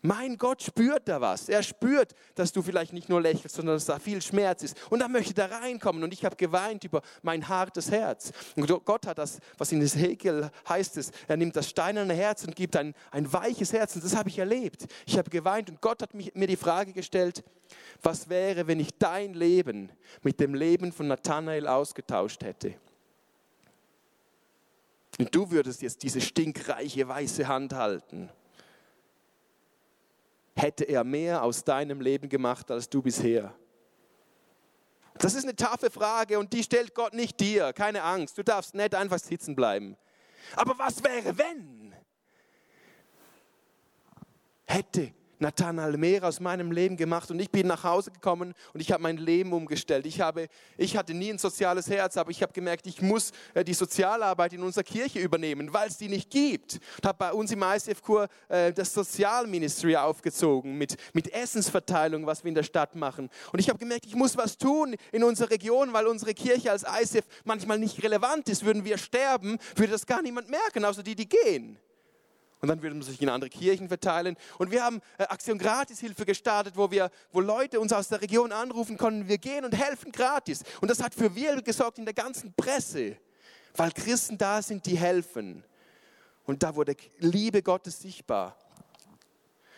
Mein 0.00 0.38
Gott 0.38 0.62
spürt 0.62 1.08
da 1.08 1.20
was. 1.20 1.48
Er 1.48 1.62
spürt, 1.62 2.14
dass 2.36 2.52
du 2.52 2.62
vielleicht 2.62 2.92
nicht 2.92 3.08
nur 3.08 3.20
lächelst, 3.20 3.56
sondern 3.56 3.74
dass 3.76 3.86
da 3.86 3.98
viel 3.98 4.22
Schmerz 4.22 4.62
ist. 4.62 4.76
Und 4.90 5.00
er 5.00 5.08
möchte 5.08 5.34
da 5.34 5.46
reinkommen. 5.46 6.04
Und 6.04 6.12
ich 6.12 6.24
habe 6.24 6.36
geweint 6.36 6.84
über 6.84 7.02
mein 7.22 7.48
hartes 7.48 7.90
Herz. 7.90 8.30
Und 8.54 8.68
Gott 8.84 9.06
hat 9.06 9.18
das, 9.18 9.40
was 9.56 9.72
in 9.72 9.80
Hesekiel 9.80 10.50
heißt 10.68 10.96
es, 10.98 11.10
er 11.26 11.36
nimmt 11.36 11.56
das 11.56 11.68
steinerne 11.68 12.14
Herz 12.14 12.44
und 12.44 12.54
gibt 12.54 12.76
ein, 12.76 12.94
ein 13.10 13.32
weiches 13.32 13.72
Herz. 13.72 13.96
Und 13.96 14.04
das 14.04 14.14
habe 14.14 14.28
ich 14.28 14.38
erlebt. 14.38 14.86
Ich 15.04 15.18
habe 15.18 15.30
geweint 15.30 15.68
und 15.68 15.80
Gott 15.80 16.00
hat 16.00 16.14
mich, 16.14 16.32
mir 16.34 16.46
die 16.46 16.56
Frage 16.56 16.92
gestellt, 16.92 17.42
was 18.00 18.28
wäre, 18.28 18.68
wenn 18.68 18.78
ich 18.78 18.96
dein 18.98 19.34
Leben 19.34 19.90
mit 20.22 20.38
dem 20.38 20.54
Leben 20.54 20.92
von 20.92 21.08
Nathanael 21.08 21.66
ausgetauscht 21.66 22.44
hätte? 22.44 22.74
Und 25.18 25.34
du 25.34 25.50
würdest 25.50 25.82
jetzt 25.82 26.04
diese 26.04 26.20
stinkreiche 26.20 27.08
weiße 27.08 27.48
Hand 27.48 27.72
halten 27.72 28.30
hätte 30.58 30.84
er 30.84 31.04
mehr 31.04 31.42
aus 31.42 31.64
deinem 31.64 32.00
Leben 32.00 32.28
gemacht 32.28 32.70
als 32.70 32.88
du 32.88 33.02
bisher? 33.02 33.54
Das 35.18 35.34
ist 35.34 35.44
eine 35.44 35.56
taffe 35.56 35.90
Frage 35.90 36.38
und 36.38 36.52
die 36.52 36.62
stellt 36.62 36.94
Gott 36.94 37.12
nicht 37.12 37.40
dir. 37.40 37.72
Keine 37.72 38.02
Angst, 38.02 38.38
du 38.38 38.44
darfst 38.44 38.74
nicht 38.74 38.94
einfach 38.94 39.18
sitzen 39.18 39.56
bleiben. 39.56 39.96
Aber 40.54 40.78
was 40.78 41.02
wäre, 41.02 41.36
wenn? 41.36 41.94
Hätte 44.64 45.12
Nathanael 45.38 45.96
mehr 45.96 46.24
aus 46.24 46.40
meinem 46.40 46.72
Leben 46.72 46.96
gemacht 46.96 47.30
und 47.30 47.38
ich 47.40 47.50
bin 47.50 47.66
nach 47.66 47.84
Hause 47.84 48.10
gekommen 48.10 48.54
und 48.72 48.80
ich 48.80 48.92
habe 48.92 49.02
mein 49.02 49.16
Leben 49.16 49.52
umgestellt. 49.52 50.06
Ich, 50.06 50.20
habe, 50.20 50.48
ich 50.76 50.96
hatte 50.96 51.14
nie 51.14 51.30
ein 51.30 51.38
soziales 51.38 51.88
Herz, 51.88 52.16
aber 52.16 52.30
ich 52.30 52.42
habe 52.42 52.52
gemerkt, 52.52 52.86
ich 52.86 53.00
muss 53.02 53.32
äh, 53.54 53.64
die 53.64 53.74
Sozialarbeit 53.74 54.52
in 54.52 54.62
unserer 54.62 54.84
Kirche 54.84 55.20
übernehmen, 55.20 55.72
weil 55.72 55.88
es 55.88 55.98
die 55.98 56.08
nicht 56.08 56.30
gibt. 56.30 56.74
Ich 56.74 57.04
habe 57.04 57.18
bei 57.18 57.32
uns 57.32 57.50
im 57.52 57.62
ICF-Kur 57.62 58.28
äh, 58.48 58.72
das 58.72 58.92
Sozialministry 58.92 59.96
aufgezogen 59.96 60.76
mit, 60.76 60.96
mit 61.12 61.32
Essensverteilung, 61.32 62.26
was 62.26 62.44
wir 62.44 62.48
in 62.48 62.54
der 62.54 62.62
Stadt 62.62 62.94
machen. 62.94 63.30
Und 63.52 63.58
ich 63.58 63.68
habe 63.68 63.78
gemerkt, 63.78 64.06
ich 64.06 64.14
muss 64.14 64.36
was 64.36 64.58
tun 64.58 64.96
in 65.12 65.24
unserer 65.24 65.50
Region, 65.50 65.92
weil 65.92 66.06
unsere 66.06 66.34
Kirche 66.34 66.70
als 66.70 66.84
ICF 66.84 67.24
manchmal 67.44 67.78
nicht 67.78 68.02
relevant 68.02 68.48
ist. 68.48 68.64
Würden 68.64 68.84
wir 68.84 68.98
sterben, 68.98 69.58
würde 69.76 69.92
das 69.92 70.06
gar 70.06 70.22
niemand 70.22 70.48
merken, 70.48 70.84
außer 70.84 71.02
die, 71.02 71.14
die 71.14 71.28
gehen. 71.28 71.78
Und 72.60 72.68
dann 72.68 72.82
würde 72.82 72.94
man 72.96 73.02
sich 73.02 73.22
in 73.22 73.28
andere 73.28 73.50
Kirchen 73.50 73.88
verteilen. 73.88 74.36
Und 74.58 74.70
wir 74.70 74.82
haben 74.82 75.00
äh, 75.16 75.24
Aktion 75.24 75.58
Gratishilfe 75.58 76.26
gestartet, 76.26 76.76
wo, 76.76 76.90
wir, 76.90 77.10
wo 77.30 77.40
Leute 77.40 77.78
uns 77.78 77.92
aus 77.92 78.08
der 78.08 78.20
Region 78.20 78.50
anrufen 78.50 78.96
konnten, 78.96 79.28
wir 79.28 79.38
gehen 79.38 79.64
und 79.64 79.76
helfen 79.76 80.10
gratis. 80.10 80.64
Und 80.80 80.90
das 80.90 81.02
hat 81.02 81.14
für 81.14 81.34
Wirbel 81.34 81.62
gesorgt 81.62 81.98
in 81.98 82.04
der 82.04 82.14
ganzen 82.14 82.52
Presse, 82.54 83.16
weil 83.76 83.92
Christen 83.92 84.38
da 84.38 84.60
sind, 84.60 84.86
die 84.86 84.98
helfen. 84.98 85.62
Und 86.44 86.62
da 86.62 86.74
wurde 86.74 86.96
Liebe 87.18 87.62
Gottes 87.62 88.00
sichtbar. 88.00 88.56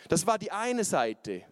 Das 0.09 0.25
war 0.25 0.39
die 0.39 0.51
eine 0.51 0.83
Seite. 0.83 1.43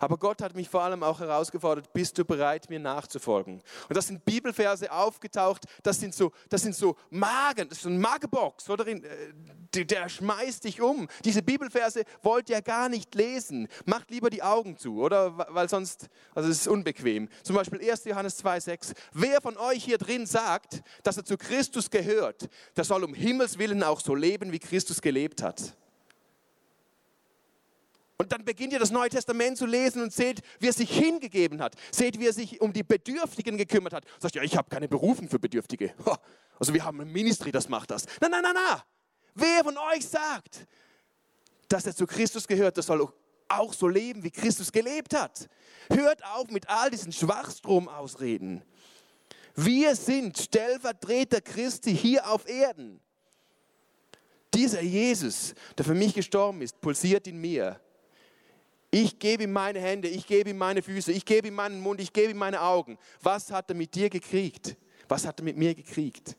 Aber 0.00 0.16
Gott 0.16 0.42
hat 0.42 0.54
mich 0.54 0.68
vor 0.68 0.82
allem 0.82 1.02
auch 1.02 1.20
herausgefordert, 1.20 1.92
bist 1.92 2.18
du 2.18 2.24
bereit, 2.24 2.68
mir 2.70 2.80
nachzufolgen? 2.80 3.62
Und 3.88 3.96
das 3.96 4.08
sind 4.08 4.24
Bibelverse 4.24 4.90
aufgetaucht, 4.90 5.64
das 5.82 6.00
sind 6.00 6.14
so, 6.14 6.32
das 6.48 6.62
sind 6.62 6.74
so 6.74 6.96
Magen, 7.10 7.68
das 7.68 7.78
ist 7.78 7.84
so 7.84 7.88
ein 7.88 8.00
Magebox, 8.00 8.68
oder? 8.70 8.86
Äh, 8.86 9.00
der, 9.74 10.08
schmeißt 10.08 10.64
dich 10.64 10.80
um. 10.80 11.08
Diese 11.24 11.42
Bibelverse 11.42 12.04
wollt 12.22 12.48
ihr 12.48 12.62
gar 12.62 12.88
nicht 12.88 13.14
lesen. 13.14 13.68
Macht 13.84 14.10
lieber 14.10 14.30
die 14.30 14.42
Augen 14.42 14.78
zu, 14.78 15.00
oder? 15.00 15.36
Weil 15.36 15.68
sonst, 15.68 16.08
also 16.34 16.48
es 16.48 16.60
ist 16.60 16.68
unbequem. 16.68 17.28
Zum 17.42 17.56
Beispiel 17.56 17.80
1. 17.88 18.04
Johannes 18.04 18.42
2,6. 18.42 18.94
Wer 19.12 19.40
von 19.40 19.56
euch 19.56 19.84
hier 19.84 19.98
drin 19.98 20.26
sagt, 20.26 20.82
dass 21.02 21.16
er 21.16 21.24
zu 21.24 21.36
Christus 21.36 21.90
gehört, 21.90 22.48
der 22.76 22.84
soll 22.84 23.04
um 23.04 23.14
Himmels 23.14 23.58
Willen 23.58 23.82
auch 23.82 24.00
so 24.00 24.14
leben, 24.14 24.52
wie 24.52 24.58
Christus 24.58 25.00
gelebt 25.00 25.42
hat. 25.42 25.76
Und 28.18 28.32
dann 28.32 28.44
beginnt 28.44 28.72
ihr 28.72 28.78
das 28.78 28.90
Neue 28.90 29.10
Testament 29.10 29.58
zu 29.58 29.66
lesen 29.66 30.02
und 30.02 30.12
seht, 30.12 30.40
wie 30.58 30.68
er 30.68 30.72
sich 30.72 30.90
hingegeben 30.90 31.60
hat. 31.60 31.74
Seht, 31.90 32.18
wie 32.18 32.26
er 32.26 32.32
sich 32.32 32.60
um 32.60 32.72
die 32.72 32.82
Bedürftigen 32.82 33.58
gekümmert 33.58 33.92
hat. 33.92 34.04
Sagt, 34.18 34.34
ja, 34.34 34.42
ich 34.42 34.56
habe 34.56 34.70
keine 34.70 34.88
Berufung 34.88 35.28
für 35.28 35.38
Bedürftige. 35.38 35.94
Also 36.58 36.72
wir 36.72 36.82
haben 36.84 36.98
ein 37.02 37.12
Ministry, 37.12 37.52
das 37.52 37.68
macht 37.68 37.90
das. 37.90 38.06
Nein, 38.20 38.30
nein, 38.30 38.42
nein, 38.42 38.54
nein. 38.54 38.80
Wer 39.34 39.62
von 39.62 39.76
euch 39.76 40.08
sagt, 40.08 40.66
dass 41.68 41.84
er 41.84 41.94
zu 41.94 42.06
Christus 42.06 42.48
gehört, 42.48 42.76
der 42.76 42.82
soll 42.82 43.06
auch 43.48 43.72
so 43.74 43.88
leben, 43.88 44.24
wie 44.24 44.30
Christus 44.30 44.72
gelebt 44.72 45.14
hat. 45.14 45.48
Hört 45.90 46.24
auf 46.24 46.48
mit 46.48 46.68
all 46.70 46.90
diesen 46.90 47.12
Schwachstrom-Ausreden. 47.12 48.62
Wir 49.54 49.94
sind 49.94 50.38
Stellvertreter 50.38 51.42
Christi 51.42 51.94
hier 51.94 52.26
auf 52.30 52.48
Erden. 52.48 53.00
Dieser 54.54 54.80
Jesus, 54.80 55.54
der 55.76 55.84
für 55.84 55.94
mich 55.94 56.14
gestorben 56.14 56.62
ist, 56.62 56.80
pulsiert 56.80 57.26
in 57.26 57.38
mir. 57.38 57.78
Ich 58.90 59.18
gebe 59.18 59.44
ihm 59.44 59.52
meine 59.52 59.80
Hände, 59.80 60.08
ich 60.08 60.26
gebe 60.26 60.50
ihm 60.50 60.58
meine 60.58 60.82
Füße, 60.82 61.12
ich 61.12 61.24
gebe 61.24 61.48
ihm 61.48 61.54
meinen 61.54 61.80
Mund, 61.80 62.00
ich 62.00 62.12
gebe 62.12 62.30
ihm 62.30 62.38
meine 62.38 62.60
Augen. 62.62 62.98
Was 63.22 63.50
hat 63.50 63.70
er 63.70 63.76
mit 63.76 63.94
dir 63.94 64.08
gekriegt? 64.08 64.76
Was 65.08 65.26
hat 65.26 65.40
er 65.40 65.44
mit 65.44 65.56
mir 65.56 65.74
gekriegt? 65.74 66.36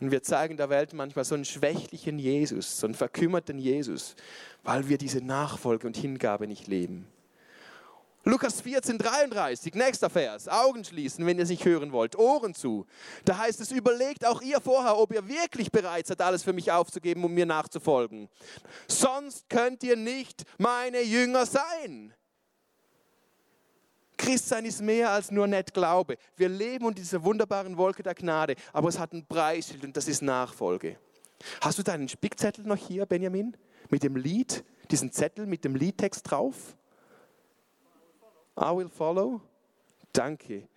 Und 0.00 0.10
wir 0.10 0.22
zeigen 0.22 0.56
der 0.56 0.68
Welt 0.70 0.92
manchmal 0.92 1.24
so 1.24 1.34
einen 1.34 1.44
schwächlichen 1.44 2.18
Jesus, 2.18 2.78
so 2.78 2.86
einen 2.86 2.94
verkümmerten 2.94 3.58
Jesus, 3.58 4.16
weil 4.62 4.88
wir 4.88 4.98
diese 4.98 5.20
Nachfolge 5.20 5.86
und 5.86 5.96
Hingabe 5.96 6.46
nicht 6.46 6.66
leben. 6.66 7.06
Lukas 8.26 8.62
14, 8.62 8.96
33, 8.96 9.74
nächster 9.74 10.08
Vers. 10.08 10.48
Augen 10.48 10.82
schließen, 10.82 11.26
wenn 11.26 11.36
ihr 11.36 11.42
es 11.42 11.50
nicht 11.50 11.66
hören 11.66 11.92
wollt. 11.92 12.16
Ohren 12.16 12.54
zu. 12.54 12.86
Da 13.26 13.36
heißt 13.36 13.60
es, 13.60 13.70
überlegt 13.70 14.26
auch 14.26 14.40
ihr 14.40 14.62
vorher, 14.62 14.96
ob 14.96 15.12
ihr 15.12 15.28
wirklich 15.28 15.70
bereit 15.70 16.06
seid, 16.06 16.22
alles 16.22 16.42
für 16.42 16.54
mich 16.54 16.72
aufzugeben, 16.72 17.22
um 17.22 17.34
mir 17.34 17.44
nachzufolgen. 17.44 18.30
Sonst 18.88 19.50
könnt 19.50 19.82
ihr 19.84 19.96
nicht 19.96 20.44
meine 20.56 21.02
Jünger 21.02 21.44
sein. 21.44 22.14
Christsein 24.16 24.64
ist 24.64 24.80
mehr 24.80 25.10
als 25.10 25.30
nur 25.30 25.46
nett 25.46 25.74
Glaube. 25.74 26.16
Wir 26.36 26.48
leben 26.48 26.86
unter 26.86 27.02
dieser 27.02 27.22
wunderbaren 27.24 27.76
Wolke 27.76 28.02
der 28.02 28.14
Gnade, 28.14 28.54
aber 28.72 28.88
es 28.88 28.98
hat 28.98 29.12
ein 29.12 29.26
Preisschild 29.26 29.84
und 29.84 29.94
das 29.98 30.08
ist 30.08 30.22
Nachfolge. 30.22 30.96
Hast 31.60 31.78
du 31.78 31.82
deinen 31.82 32.08
Spickzettel 32.08 32.64
noch 32.64 32.78
hier, 32.78 33.04
Benjamin? 33.04 33.54
Mit 33.90 34.02
dem 34.02 34.16
Lied, 34.16 34.64
diesen 34.90 35.12
Zettel 35.12 35.44
mit 35.44 35.62
dem 35.62 35.74
Liedtext 35.74 36.30
drauf? 36.30 36.74
I 38.56 38.70
will 38.74 38.88
follow. 38.88 39.40
Danke. 40.12 40.68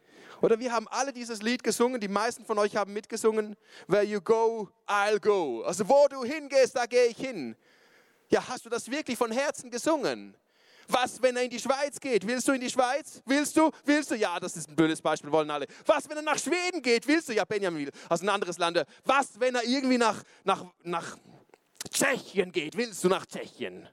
Oder 0.41 0.59
wir 0.59 0.71
haben 0.71 0.87
alle 0.89 1.13
dieses 1.13 1.41
Lied 1.41 1.63
gesungen, 1.63 1.99
die 1.99 2.07
meisten 2.07 2.45
von 2.45 2.57
euch 2.59 2.75
haben 2.75 2.93
mitgesungen. 2.93 3.55
Where 3.87 4.03
you 4.03 4.21
go, 4.21 4.69
I'll 4.87 5.19
go. 5.19 5.63
Also 5.63 5.87
wo 5.87 6.07
du 6.07 6.23
hingehst, 6.23 6.75
da 6.75 6.85
gehe 6.85 7.05
ich 7.07 7.17
hin. 7.17 7.55
Ja, 8.29 8.47
hast 8.47 8.65
du 8.65 8.69
das 8.69 8.89
wirklich 8.89 9.17
von 9.17 9.31
Herzen 9.31 9.71
gesungen? 9.71 10.35
Was, 10.89 11.21
wenn 11.21 11.35
er 11.35 11.43
in 11.43 11.49
die 11.49 11.59
Schweiz 11.59 11.99
geht? 11.99 12.25
Willst 12.25 12.47
du 12.47 12.53
in 12.53 12.61
die 12.61 12.69
Schweiz? 12.69 13.21
Willst 13.25 13.57
du? 13.57 13.71
Willst 13.83 14.09
du? 14.11 14.15
Ja, 14.15 14.39
das 14.39 14.55
ist 14.55 14.69
ein 14.69 14.75
blödes 14.75 15.01
Beispiel, 15.01 15.31
wollen 15.31 15.51
alle. 15.51 15.67
Was, 15.85 16.09
wenn 16.09 16.17
er 16.17 16.23
nach 16.23 16.37
Schweden 16.37 16.81
geht? 16.81 17.05
Willst 17.07 17.27
du? 17.27 17.33
Ja, 17.33 17.43
Benjamin 17.43 17.85
will. 17.85 17.91
Aus 18.07 18.21
ein 18.21 18.29
anderes 18.29 18.57
Land. 18.57 18.85
Was, 19.03 19.39
wenn 19.39 19.55
er 19.55 19.63
irgendwie 19.63 19.97
nach, 19.97 20.23
nach, 20.45 20.65
nach 20.83 21.17
Tschechien 21.89 22.51
geht? 22.51 22.77
Willst 22.77 23.03
du 23.03 23.09
nach 23.09 23.25
Tschechien? 23.25 23.87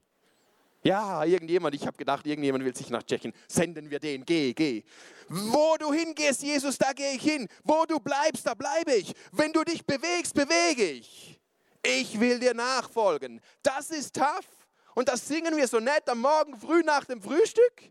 Ja, 0.85 1.25
irgendjemand, 1.25 1.75
ich 1.75 1.87
habe 1.87 1.97
gedacht, 1.97 2.27
irgendjemand 2.27 2.63
will 2.63 2.77
sich 2.77 2.91
nach 2.91 3.03
Tschechien. 3.03 3.33
Senden 3.49 3.89
wir 3.89 3.99
den, 3.99 4.23
geh, 4.27 4.53
geh. 4.53 4.83
Wo 5.29 5.77
du 5.79 5.95
hingehst, 5.95 6.43
Jesus, 6.43 6.77
da 6.77 6.93
gehe 6.93 7.15
ich 7.15 7.23
hin. 7.23 7.49
Wo 7.63 7.87
du 7.87 7.99
bleibst, 7.99 8.47
da 8.47 8.53
bleibe 8.53 8.93
ich. 8.93 9.15
Wenn 9.33 9.51
du 9.55 9.65
dich 9.65 9.87
bewegst, 9.87 10.35
bewege 10.35 10.91
ich. 10.91 11.41
Ich 11.83 12.21
will 12.21 12.39
dir 12.39 12.53
nachfolgen. 12.53 13.41
Das 13.63 13.89
ist 13.91 14.15
tough. 14.15 14.47
Und 14.95 15.09
das 15.09 15.27
singen 15.27 15.57
wir 15.57 15.67
so 15.67 15.81
nett 15.81 16.07
am 16.07 16.21
Morgen 16.21 16.59
früh 16.59 16.83
nach 16.83 17.07
dem 17.07 17.23
Frühstück. 17.23 17.91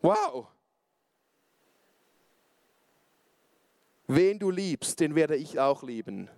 Wow. 0.00 0.46
Wen 4.06 4.38
du 4.38 4.52
liebst, 4.52 5.00
den 5.00 5.16
werde 5.16 5.34
ich 5.34 5.58
auch 5.58 5.82
lieben. 5.82 6.30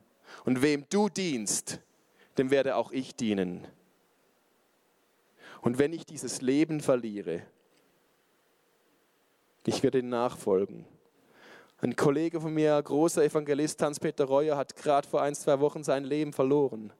Und 0.46 0.62
wem 0.62 0.86
du 0.88 1.10
dienst, 1.10 1.80
dem 2.38 2.50
werde 2.50 2.76
auch 2.76 2.92
ich 2.92 3.14
dienen. 3.14 3.68
Und 5.60 5.78
wenn 5.78 5.92
ich 5.92 6.06
dieses 6.06 6.40
Leben 6.40 6.80
verliere, 6.80 7.42
ich 9.66 9.82
werde 9.82 9.98
ihn 9.98 10.08
nachfolgen. 10.08 10.86
Ein 11.82 11.96
Kollege 11.96 12.40
von 12.40 12.52
mir, 12.52 12.82
großer 12.82 13.24
Evangelist 13.24 13.80
Hans-Peter 13.80 14.24
Reuer, 14.24 14.56
hat 14.56 14.74
gerade 14.76 15.06
vor 15.08 15.22
ein, 15.22 15.34
zwei 15.34 15.60
Wochen 15.60 15.82
sein 15.82 16.04
Leben 16.04 16.32
verloren. 16.32 16.92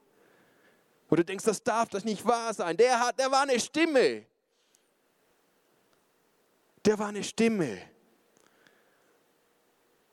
Und 1.08 1.18
du 1.18 1.24
denkst, 1.24 1.44
das 1.44 1.62
darf 1.62 1.88
das 1.88 2.04
nicht 2.04 2.24
wahr 2.24 2.54
sein. 2.54 2.76
Der, 2.76 3.00
hat, 3.00 3.18
der 3.18 3.30
war 3.30 3.42
eine 3.42 3.58
Stimme. 3.58 4.24
Der 6.84 6.98
war 6.98 7.08
eine 7.08 7.24
Stimme. 7.24 7.78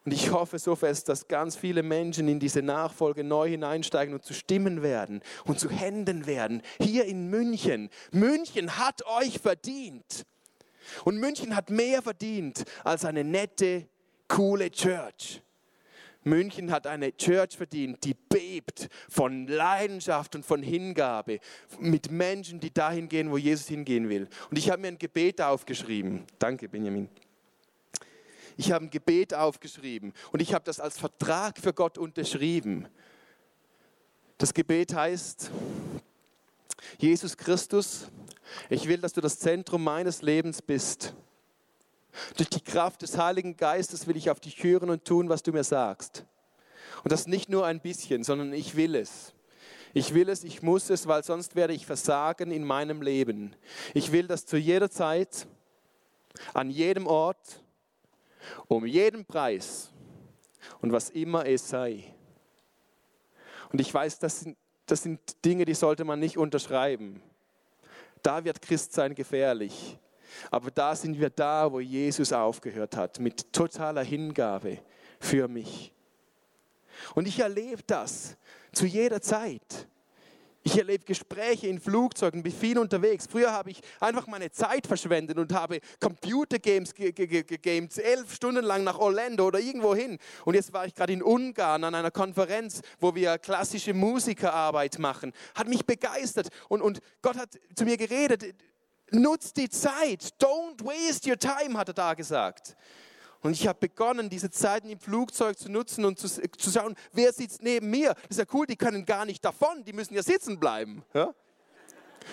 Und 0.08 0.14
ich 0.14 0.32
hoffe 0.32 0.58
so 0.58 0.74
fest, 0.74 1.10
dass 1.10 1.28
ganz 1.28 1.58
viele 1.58 1.84
Menschen 1.84 2.30
in 2.30 2.40
diese 2.40 2.62
Nachfolge 2.62 3.26
neu 3.26 3.50
hineinsteigen 3.50 4.14
und 4.14 4.24
zu 4.24 4.34
Stimmen 4.34 4.82
werden 4.82 5.22
und 5.44 5.60
zu 5.60 5.70
Händen 5.70 6.26
werden. 6.26 6.62
Hier 6.80 7.04
in 7.04 7.30
München. 7.30 7.90
München 8.14 8.78
hat 8.78 9.06
euch 9.06 9.40
verdient. 9.40 10.26
Und 11.04 11.18
München 11.18 11.54
hat 11.58 11.70
mehr 11.70 12.02
verdient 12.02 12.64
als 12.86 13.04
eine 13.04 13.26
nette, 13.26 13.90
coole 14.30 14.72
Church. 14.72 15.42
München 16.24 16.72
hat 16.72 16.88
eine 16.88 17.12
Church 17.18 17.58
verdient, 17.58 18.06
die 18.06 18.14
bebt 18.14 18.88
von 19.10 19.46
Leidenschaft 19.46 20.38
und 20.38 20.46
von 20.46 20.64
Hingabe 20.64 21.42
mit 21.82 22.12
Menschen, 22.12 22.62
die 22.62 22.74
dahin 22.74 23.10
gehen, 23.10 23.30
wo 23.30 23.38
Jesus 23.38 23.68
hingehen 23.68 24.08
will. 24.08 24.30
Und 24.50 24.58
ich 24.58 24.70
habe 24.70 24.84
mir 24.84 24.88
ein 24.88 25.00
Gebet 25.00 25.42
aufgeschrieben. 25.42 26.24
Danke, 26.40 26.70
Benjamin. 26.70 27.10
Ich 28.58 28.72
habe 28.72 28.86
ein 28.86 28.90
Gebet 28.90 29.34
aufgeschrieben 29.34 30.14
und 30.32 30.42
ich 30.42 30.54
habe 30.54 30.66
das 30.66 30.80
als 30.80 30.98
Vertrag 30.98 31.60
für 31.60 31.74
Gott 31.74 31.98
unterschrieben. 31.98 32.88
Das 34.40 34.54
Gebet 34.54 34.94
heißt, 34.94 35.52
Jesus 36.98 37.38
Christus, 37.38 38.08
ich 38.70 38.88
will, 38.88 38.98
dass 39.00 39.14
du 39.14 39.22
das 39.22 39.40
Zentrum 39.40 39.84
meines 39.84 40.22
Lebens 40.22 40.62
bist. 40.62 41.14
Durch 42.36 42.50
die 42.50 42.62
Kraft 42.62 43.04
des 43.04 43.18
Heiligen 43.18 43.58
Geistes 43.58 44.08
will 44.08 44.18
ich 44.18 44.32
auf 44.32 44.40
dich 44.40 44.64
hören 44.64 44.90
und 44.90 45.06
tun, 45.06 45.30
was 45.30 45.44
du 45.44 45.52
mir 45.52 45.64
sagst. 45.64 46.26
Und 47.04 47.12
das 47.12 47.28
nicht 47.28 47.50
nur 47.50 47.66
ein 47.66 47.80
bisschen, 47.80 48.24
sondern 48.24 48.54
ich 48.54 48.76
will 48.76 48.96
es. 48.96 49.34
Ich 49.94 50.14
will 50.14 50.30
es, 50.30 50.44
ich 50.44 50.62
muss 50.62 50.90
es, 50.90 51.08
weil 51.08 51.24
sonst 51.24 51.56
werde 51.56 51.74
ich 51.74 51.86
versagen 51.86 52.52
in 52.52 52.64
meinem 52.64 53.02
Leben. 53.02 53.56
Ich 53.94 54.12
will, 54.12 54.28
dass 54.28 54.46
zu 54.46 54.58
jeder 54.58 54.90
Zeit, 54.90 55.48
an 56.54 56.70
jedem 56.70 57.08
Ort, 57.08 57.64
um 58.68 58.86
jeden 58.86 59.26
Preis 59.26 59.92
und 60.82 60.92
was 60.92 61.10
immer 61.10 61.46
es 61.46 61.68
sei. 61.68 62.04
Und 63.72 63.82
ich 63.82 63.94
weiß, 63.94 64.20
das 64.20 64.42
sind, 64.42 64.58
das 64.86 65.04
sind 65.04 65.20
Dinge, 65.44 65.66
die 65.66 65.74
sollte 65.74 66.04
man 66.04 66.20
nicht 66.20 66.38
unterschreiben. 66.38 67.22
Da 68.24 68.44
wird 68.44 68.62
Christsein 68.62 69.14
gefährlich. 69.14 70.00
Aber 70.52 70.72
da 70.72 70.96
sind 70.96 71.20
wir 71.20 71.30
da, 71.30 71.72
wo 71.72 71.80
Jesus 71.80 72.32
aufgehört 72.34 72.96
hat, 72.96 73.20
mit 73.20 73.52
totaler 73.54 74.04
Hingabe 74.04 74.80
für 75.20 75.48
mich. 75.48 75.94
Und 77.16 77.28
ich 77.28 77.40
erlebe 77.40 77.82
das 77.86 78.38
zu 78.72 78.86
jeder 78.86 79.22
Zeit. 79.22 79.88
Ich 80.68 80.78
erlebe 80.78 81.06
Gespräche 81.06 81.68
in 81.68 81.80
Flugzeugen, 81.80 82.44
bin 82.44 82.52
viel 82.52 82.78
unterwegs. 82.78 83.26
Früher 83.26 83.54
habe 83.54 83.72
ich 83.72 83.80
einfach 84.02 84.28
meine 84.28 84.52
Zeit 84.52 84.86
verschwendet 84.86 85.38
und 85.38 85.54
habe 85.54 85.80
Computergames 86.02 86.94
gegamed, 86.94 87.98
elf 87.98 88.34
Stunden 88.34 88.66
lang 88.66 88.84
nach 88.84 89.00
Orlando 89.00 89.48
oder 89.48 89.62
irgendwo 89.62 89.96
hin. 89.96 90.18
Und 90.44 90.56
jetzt 90.56 90.74
war 90.74 90.86
ich 90.86 90.94
gerade 90.94 91.14
in 91.14 91.24
Ungarn 91.24 91.86
an 91.86 91.96
einer 91.96 92.12
Konferenz, 92.12 92.82
wo 93.00 93.16
wir 93.16 93.38
klassische 93.38 93.94
Musikerarbeit 93.94 95.00
machen. 95.00 95.32
Hat 95.56 95.70
mich 95.70 95.86
begeistert 95.86 96.50
und, 96.68 96.82
und 96.82 97.00
Gott 97.22 97.38
hat 97.38 97.58
zu 97.74 97.86
mir 97.86 97.96
geredet. 97.96 98.54
Nutzt 99.12 99.56
die 99.56 99.70
Zeit. 99.70 100.34
Don't 100.38 100.84
waste 100.84 101.30
your 101.30 101.40
time, 101.40 101.78
hat 101.78 101.88
er 101.88 101.94
da 101.94 102.14
gesagt. 102.14 102.76
Und 103.42 103.52
ich 103.52 103.68
habe 103.68 103.80
begonnen, 103.80 104.30
diese 104.30 104.50
Zeiten 104.50 104.90
im 104.90 105.00
Flugzeug 105.00 105.58
zu 105.58 105.72
nutzen 105.72 106.06
und 106.06 106.20
zu, 106.20 106.28
zu, 106.28 106.72
schauen, 106.72 106.96
wer 107.14 107.32
sitzt 107.34 107.62
neben 107.62 107.90
mir. 107.90 108.14
Das 108.14 108.38
ist 108.38 108.40
ja 108.40 108.46
cool, 108.54 108.66
die 108.66 108.76
können 108.76 109.06
gar 109.06 109.26
nicht 109.26 109.44
davon, 109.46 109.84
die 109.84 109.94
müssen 109.94 110.14
ja 110.14 110.24
sitzen 110.24 110.60
bleiben. 110.60 111.04
Ja? 111.14 111.34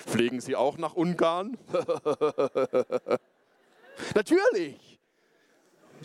Fliegen 0.07 0.41
Sie 0.41 0.57
auch 0.57 0.79
nach 0.79 0.95
Ungarn? 0.95 1.57
Natürlich. 4.15 4.94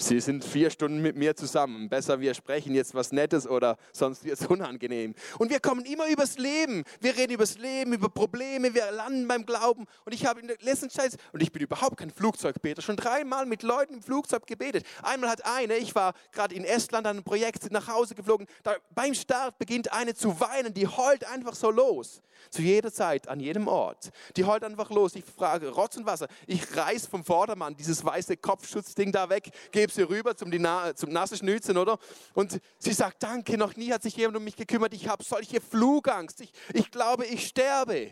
Sie 0.02 0.22
sind 0.22 0.46
vier 0.46 0.70
Stunden 0.70 1.02
mit 1.02 1.18
mir 1.18 1.36
zusammen. 1.36 1.90
Besser 1.90 2.22
wir 2.22 2.34
sprechen 2.34 2.74
jetzt 2.74 2.96
was 2.96 3.12
Nettes 3.12 3.46
oder 3.46 3.78
sonst 3.92 4.24
wird 4.24 4.40
es 4.40 4.48
unangenehm. 4.48 5.14
Und 5.40 5.50
wir 5.50 5.60
kommen 5.60 5.84
immer 5.84 6.08
übers 6.08 6.38
Leben. 6.38 6.86
Wir 7.02 7.18
reden 7.18 7.34
übers 7.34 7.58
Leben, 7.58 7.92
über 7.92 8.08
Probleme, 8.08 8.74
wir 8.74 8.90
landen 8.92 9.28
beim 9.28 9.46
Glauben. 9.46 9.86
Und 10.06 10.14
ich 10.14 10.26
habe 10.26 10.40
in 10.40 10.48
der 10.48 10.56
letzten 10.62 10.90
Zeit, 10.90 11.18
und 11.34 11.44
ich 11.44 11.52
bin 11.52 11.62
überhaupt 11.62 11.98
kein 11.98 12.12
Flugzeugbeter, 12.12 12.82
schon 12.82 12.96
dreimal 12.96 13.46
mit 13.46 13.62
Leuten 13.62 13.96
im 13.96 14.02
Flugzeug 14.02 14.48
gebetet. 14.48 14.86
Einmal 15.04 15.32
hat 15.32 15.46
eine, 15.46 15.76
ich 15.76 15.94
war 15.96 16.14
gerade 16.32 16.56
in 16.56 16.64
Estland 16.64 17.06
an 17.06 17.18
einem 17.18 17.26
Projekt 17.26 17.70
nach 17.70 17.90
Hause 17.90 18.16
geflogen, 18.16 18.48
da, 18.64 18.78
beim 18.96 19.14
Start 19.14 19.60
beginnt 19.60 19.92
eine 19.92 20.14
zu 20.14 20.40
weinen, 20.40 20.74
die 20.74 20.88
heult 20.88 21.26
einfach 21.26 21.56
so 21.56 21.72
los. 21.72 22.22
Zu 22.50 22.62
jeder 22.62 22.92
Zeit, 22.92 23.28
an 23.28 23.42
jedem 23.42 23.68
Ort. 23.68 24.12
Die 24.38 24.46
heult 24.46 24.64
einfach 24.64 24.90
los. 24.92 25.14
Ich 25.16 25.26
frage, 25.26 25.70
Rotz 25.70 25.98
und 25.98 26.06
Wasser. 26.06 26.28
Ich 26.48 26.76
reiß 26.76 27.08
vom 27.08 27.24
Vordermann 27.24 27.76
dieses 27.76 28.04
weiße 28.04 28.38
Kopfschutzding 28.38 29.12
da 29.12 29.30
weg, 29.30 29.50
gebe 29.72 29.89
sie 29.94 30.04
rüber 30.04 30.36
zum, 30.36 30.50
Na 30.50 30.96
zum 30.96 31.12
nasse 31.12 31.38
Schnüzen, 31.38 31.78
oder? 31.78 31.98
Und 32.34 32.60
sie 32.78 32.94
sagt, 32.94 33.24
danke, 33.24 33.58
noch 33.58 33.76
nie 33.76 33.92
hat 33.92 34.04
sich 34.04 34.16
jemand 34.16 34.38
um 34.38 34.44
mich 34.44 34.56
gekümmert. 34.56 34.94
Ich 34.94 35.08
habe 35.08 35.24
solche 35.24 35.62
Flugangst. 35.62 36.42
Ich, 36.42 36.52
ich 36.74 36.92
glaube, 36.92 37.26
ich 37.26 37.48
sterbe. 37.48 38.12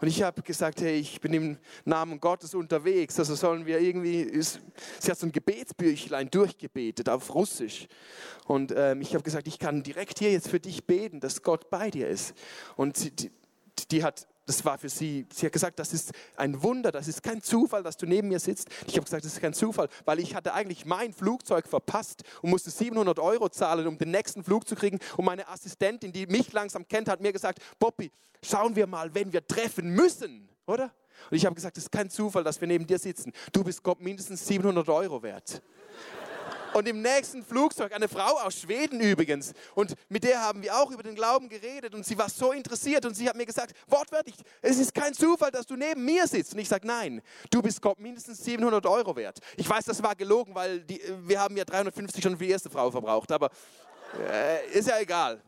Und 0.00 0.06
ich 0.06 0.22
habe 0.22 0.42
gesagt, 0.42 0.80
hey, 0.80 0.96
ich 0.96 1.20
bin 1.20 1.32
im 1.32 1.58
Namen 1.84 2.20
Gottes 2.20 2.54
unterwegs. 2.54 3.18
Also 3.18 3.34
sollen 3.34 3.66
wir 3.66 3.80
irgendwie, 3.80 4.40
sie 4.40 5.10
hat 5.10 5.18
so 5.18 5.26
ein 5.26 5.32
Gebetsbüchlein 5.32 6.30
durchgebetet 6.30 7.08
auf 7.08 7.34
Russisch. 7.34 7.88
Und 8.46 8.72
ähm, 8.76 9.00
ich 9.00 9.14
habe 9.14 9.24
gesagt, 9.24 9.48
ich 9.48 9.58
kann 9.58 9.82
direkt 9.82 10.20
hier 10.20 10.30
jetzt 10.30 10.48
für 10.48 10.60
dich 10.60 10.86
beten, 10.86 11.18
dass 11.18 11.42
Gott 11.42 11.68
bei 11.68 11.90
dir 11.90 12.08
ist. 12.08 12.34
Und 12.76 12.96
sie, 12.96 13.10
die, 13.10 13.30
die 13.90 14.04
hat 14.04 14.28
das 14.48 14.64
war 14.64 14.78
für 14.78 14.88
sie, 14.88 15.26
sie 15.30 15.46
hat 15.46 15.52
gesagt, 15.52 15.78
das 15.78 15.92
ist 15.92 16.10
ein 16.36 16.62
Wunder, 16.62 16.90
das 16.90 17.06
ist 17.06 17.22
kein 17.22 17.42
Zufall, 17.42 17.82
dass 17.82 17.98
du 17.98 18.06
neben 18.06 18.28
mir 18.28 18.40
sitzt. 18.40 18.68
Ich 18.86 18.94
habe 18.94 19.04
gesagt, 19.04 19.24
das 19.24 19.34
ist 19.34 19.40
kein 19.42 19.52
Zufall, 19.52 19.88
weil 20.06 20.20
ich 20.20 20.34
hatte 20.34 20.54
eigentlich 20.54 20.86
mein 20.86 21.12
Flugzeug 21.12 21.68
verpasst 21.68 22.22
und 22.40 22.48
musste 22.48 22.70
700 22.70 23.18
Euro 23.18 23.50
zahlen, 23.50 23.86
um 23.86 23.98
den 23.98 24.10
nächsten 24.10 24.42
Flug 24.42 24.66
zu 24.66 24.74
kriegen. 24.74 24.98
Und 25.18 25.26
meine 25.26 25.46
Assistentin, 25.48 26.12
die 26.12 26.26
mich 26.26 26.50
langsam 26.52 26.88
kennt, 26.88 27.10
hat 27.10 27.20
mir 27.20 27.32
gesagt, 27.32 27.60
Bobby, 27.78 28.10
schauen 28.42 28.74
wir 28.74 28.86
mal, 28.86 29.14
wenn 29.14 29.32
wir 29.34 29.46
treffen 29.46 29.90
müssen, 29.90 30.48
oder? 30.66 30.94
Und 31.30 31.36
ich 31.36 31.44
habe 31.44 31.54
gesagt, 31.54 31.76
das 31.76 31.84
ist 31.84 31.92
kein 31.92 32.08
Zufall, 32.08 32.42
dass 32.42 32.58
wir 32.58 32.68
neben 32.68 32.86
dir 32.86 32.98
sitzen. 32.98 33.32
Du 33.52 33.62
bist 33.62 33.82
Gott 33.82 34.00
mindestens 34.00 34.46
700 34.46 34.88
Euro 34.88 35.22
wert. 35.22 35.60
Und 36.74 36.86
im 36.86 37.02
nächsten 37.02 37.44
Flugzeug 37.44 37.92
eine 37.92 38.08
Frau 38.08 38.38
aus 38.38 38.60
Schweden 38.60 39.00
übrigens. 39.00 39.52
Und 39.74 39.94
mit 40.08 40.24
der 40.24 40.40
haben 40.40 40.62
wir 40.62 40.76
auch 40.76 40.90
über 40.90 41.02
den 41.02 41.14
Glauben 41.14 41.48
geredet. 41.48 41.94
Und 41.94 42.04
sie 42.04 42.16
war 42.18 42.28
so 42.28 42.52
interessiert. 42.52 43.04
Und 43.04 43.14
sie 43.14 43.28
hat 43.28 43.36
mir 43.36 43.46
gesagt, 43.46 43.74
wortwörtlich, 43.86 44.36
es 44.62 44.78
ist 44.78 44.94
kein 44.94 45.14
Zufall, 45.14 45.50
dass 45.50 45.66
du 45.66 45.76
neben 45.76 46.04
mir 46.04 46.26
sitzt. 46.26 46.52
Und 46.52 46.60
ich 46.60 46.68
sage, 46.68 46.86
nein, 46.86 47.22
du 47.50 47.62
bist 47.62 47.80
Gott 47.80 47.98
mindestens 47.98 48.44
700 48.44 48.84
Euro 48.86 49.16
wert. 49.16 49.38
Ich 49.56 49.68
weiß, 49.68 49.84
das 49.84 50.02
war 50.02 50.14
gelogen, 50.14 50.54
weil 50.54 50.80
die, 50.80 51.00
wir 51.22 51.40
haben 51.40 51.56
ja 51.56 51.64
350 51.64 52.22
schon 52.22 52.36
für 52.36 52.44
die 52.44 52.50
erste 52.50 52.70
Frau 52.70 52.90
verbraucht. 52.90 53.32
Aber 53.32 53.50
äh, 54.30 54.70
ist 54.70 54.88
ja 54.88 54.98
egal. 54.98 55.40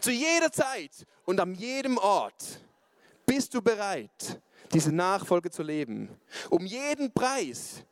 Zu 0.00 0.10
jeder 0.10 0.50
Zeit 0.50 1.06
und 1.24 1.40
an 1.40 1.54
jedem 1.54 1.98
Ort 1.98 2.60
bist 3.24 3.52
du 3.54 3.60
bereit, 3.60 4.40
diese 4.72 4.92
Nachfolge 4.92 5.50
zu 5.50 5.62
leben. 5.62 6.08
Um 6.50 6.64
jeden 6.64 7.12
Preis. 7.12 7.84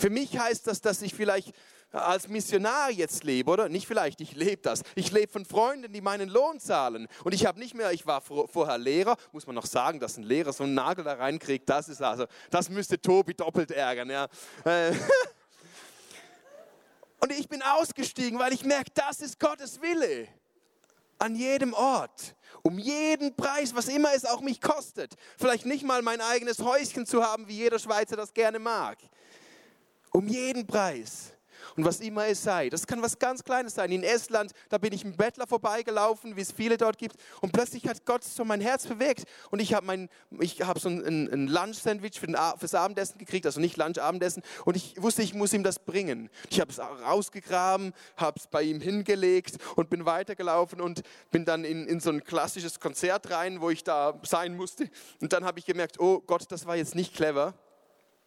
Für 0.00 0.08
mich 0.08 0.38
heißt 0.38 0.66
das, 0.66 0.80
dass 0.80 1.02
ich 1.02 1.12
vielleicht 1.12 1.52
als 1.92 2.26
Missionar 2.26 2.90
jetzt 2.90 3.22
lebe, 3.22 3.50
oder? 3.50 3.68
Nicht 3.68 3.86
vielleicht, 3.86 4.22
ich 4.22 4.34
lebe 4.34 4.62
das. 4.62 4.80
Ich 4.94 5.10
lebe 5.10 5.30
von 5.30 5.44
Freunden, 5.44 5.92
die 5.92 6.00
meinen 6.00 6.30
Lohn 6.30 6.58
zahlen. 6.58 7.06
Und 7.22 7.34
ich 7.34 7.44
habe 7.44 7.58
nicht 7.58 7.74
mehr, 7.74 7.92
ich 7.92 8.06
war 8.06 8.22
vorher 8.22 8.78
Lehrer, 8.78 9.18
muss 9.32 9.46
man 9.46 9.54
noch 9.54 9.66
sagen, 9.66 10.00
dass 10.00 10.16
ein 10.16 10.22
Lehrer 10.22 10.54
so 10.54 10.64
einen 10.64 10.72
Nagel 10.72 11.04
da 11.04 11.12
reinkriegt, 11.12 11.68
das 11.68 11.90
ist 11.90 12.00
also, 12.00 12.24
das 12.48 12.70
müsste 12.70 12.98
Tobi 12.98 13.34
doppelt 13.34 13.72
ärgern, 13.72 14.08
ja. 14.08 14.26
Äh, 14.64 14.92
und 17.20 17.32
ich 17.32 17.46
bin 17.46 17.60
ausgestiegen, 17.60 18.38
weil 18.38 18.54
ich 18.54 18.64
merke, 18.64 18.90
das 18.94 19.20
ist 19.20 19.38
Gottes 19.38 19.82
Wille. 19.82 20.28
An 21.18 21.36
jedem 21.36 21.74
Ort, 21.74 22.34
um 22.62 22.78
jeden 22.78 23.36
Preis, 23.36 23.74
was 23.74 23.88
immer 23.88 24.14
es 24.14 24.24
auch 24.24 24.40
mich 24.40 24.62
kostet. 24.62 25.12
Vielleicht 25.36 25.66
nicht 25.66 25.84
mal 25.84 26.00
mein 26.00 26.22
eigenes 26.22 26.60
Häuschen 26.60 27.04
zu 27.04 27.22
haben, 27.22 27.46
wie 27.46 27.56
jeder 27.56 27.78
Schweizer 27.78 28.16
das 28.16 28.32
gerne 28.32 28.58
mag. 28.58 28.96
Um 30.12 30.26
jeden 30.28 30.66
Preis 30.66 31.32
und 31.76 31.84
was 31.84 32.00
immer 32.00 32.26
es 32.26 32.42
sei. 32.42 32.68
Das 32.68 32.86
kann 32.86 33.02
was 33.02 33.18
ganz 33.18 33.44
Kleines 33.44 33.74
sein. 33.74 33.90
In 33.92 34.02
Estland, 34.02 34.52
da 34.68 34.78
bin 34.78 34.92
ich 34.92 35.04
im 35.04 35.16
Bettler 35.16 35.46
vorbeigelaufen, 35.46 36.36
wie 36.36 36.40
es 36.40 36.52
viele 36.52 36.76
dort 36.76 36.98
gibt. 36.98 37.16
Und 37.40 37.52
plötzlich 37.52 37.86
hat 37.86 38.04
Gott 38.04 38.24
so 38.24 38.44
mein 38.44 38.60
Herz 38.60 38.86
bewegt. 38.86 39.24
Und 39.50 39.60
ich 39.60 39.74
habe 39.74 40.08
hab 40.40 40.78
so 40.78 40.88
ein, 40.88 41.28
ein 41.32 41.48
Lunch-Sandwich 41.48 42.20
für 42.20 42.28
fürs 42.58 42.74
Abendessen 42.74 43.18
gekriegt, 43.18 43.46
also 43.46 43.60
nicht 43.60 43.76
Lunch, 43.76 43.98
Abendessen. 43.98 44.42
Und 44.64 44.76
ich 44.76 45.00
wusste, 45.00 45.22
ich 45.22 45.34
muss 45.34 45.52
ihm 45.52 45.62
das 45.62 45.78
bringen. 45.78 46.30
Ich 46.48 46.60
habe 46.60 46.70
es 46.70 46.78
rausgegraben, 46.78 47.92
habe 48.16 48.38
es 48.38 48.46
bei 48.46 48.62
ihm 48.62 48.80
hingelegt 48.80 49.56
und 49.76 49.90
bin 49.90 50.04
weitergelaufen 50.04 50.80
und 50.80 51.02
bin 51.30 51.44
dann 51.44 51.64
in, 51.64 51.86
in 51.86 52.00
so 52.00 52.10
ein 52.10 52.24
klassisches 52.24 52.80
Konzert 52.80 53.30
rein, 53.30 53.60
wo 53.60 53.70
ich 53.70 53.84
da 53.84 54.20
sein 54.22 54.56
musste. 54.56 54.88
Und 55.20 55.32
dann 55.32 55.44
habe 55.44 55.58
ich 55.58 55.66
gemerkt, 55.66 55.98
oh 55.98 56.20
Gott, 56.20 56.44
das 56.50 56.66
war 56.66 56.76
jetzt 56.76 56.94
nicht 56.94 57.14
clever 57.14 57.54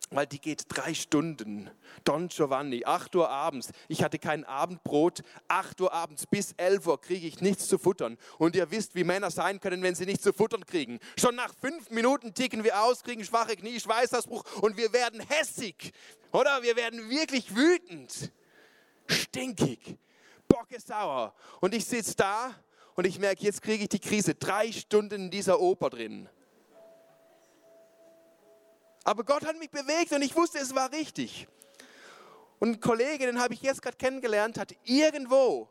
weil 0.09 0.27
die 0.27 0.39
geht 0.39 0.65
drei 0.69 0.93
Stunden. 0.93 1.69
Don 2.03 2.27
Giovanni, 2.27 2.85
8 2.85 3.15
Uhr 3.15 3.29
abends. 3.29 3.71
Ich 3.87 4.03
hatte 4.03 4.19
kein 4.19 4.43
Abendbrot. 4.43 5.23
8 5.47 5.81
Uhr 5.81 5.93
abends 5.93 6.27
bis 6.27 6.53
11 6.57 6.87
Uhr 6.87 7.01
kriege 7.01 7.27
ich 7.27 7.41
nichts 7.41 7.67
zu 7.67 7.77
futtern. 7.77 8.17
Und 8.37 8.55
ihr 8.55 8.69
wisst, 8.71 8.95
wie 8.95 9.03
Männer 9.03 9.31
sein 9.31 9.59
können, 9.59 9.81
wenn 9.81 9.95
sie 9.95 10.05
nichts 10.05 10.23
zu 10.23 10.33
futtern 10.33 10.65
kriegen. 10.65 10.99
Schon 11.17 11.35
nach 11.35 11.53
fünf 11.59 11.89
Minuten 11.89 12.33
ticken 12.33 12.63
wir 12.63 12.83
aus, 12.83 13.03
kriegen 13.03 13.23
schwache 13.23 13.55
Knie, 13.55 13.79
Schweißausbruch 13.79 14.43
und 14.61 14.77
wir 14.77 14.93
werden 14.93 15.21
hässig. 15.21 15.93
Oder 16.31 16.61
wir 16.63 16.75
werden 16.75 17.09
wirklich 17.09 17.55
wütend. 17.55 18.31
Stinkig. 19.07 19.97
Bocke 20.47 20.79
sauer. 20.79 21.33
Und 21.61 21.73
ich 21.73 21.85
sitze 21.85 22.15
da 22.15 22.55
und 22.95 23.05
ich 23.05 23.19
merke, 23.19 23.43
jetzt 23.43 23.61
kriege 23.61 23.83
ich 23.83 23.89
die 23.89 23.99
Krise. 23.99 24.35
Drei 24.35 24.71
Stunden 24.71 25.25
in 25.25 25.31
dieser 25.31 25.59
Oper 25.59 25.89
drin. 25.89 26.29
Aber 29.03 29.23
Gott 29.23 29.45
hat 29.45 29.57
mich 29.57 29.69
bewegt 29.69 30.11
und 30.11 30.21
ich 30.21 30.35
wusste, 30.35 30.59
es 30.59 30.73
war 30.73 30.91
richtig. 30.91 31.47
Und 32.59 32.69
ein 32.69 32.79
Kollege, 32.79 33.25
den 33.25 33.41
habe 33.41 33.53
ich 33.53 33.61
jetzt 33.61 33.81
gerade 33.81 33.97
kennengelernt, 33.97 34.57
hat 34.57 34.73
irgendwo 34.85 35.67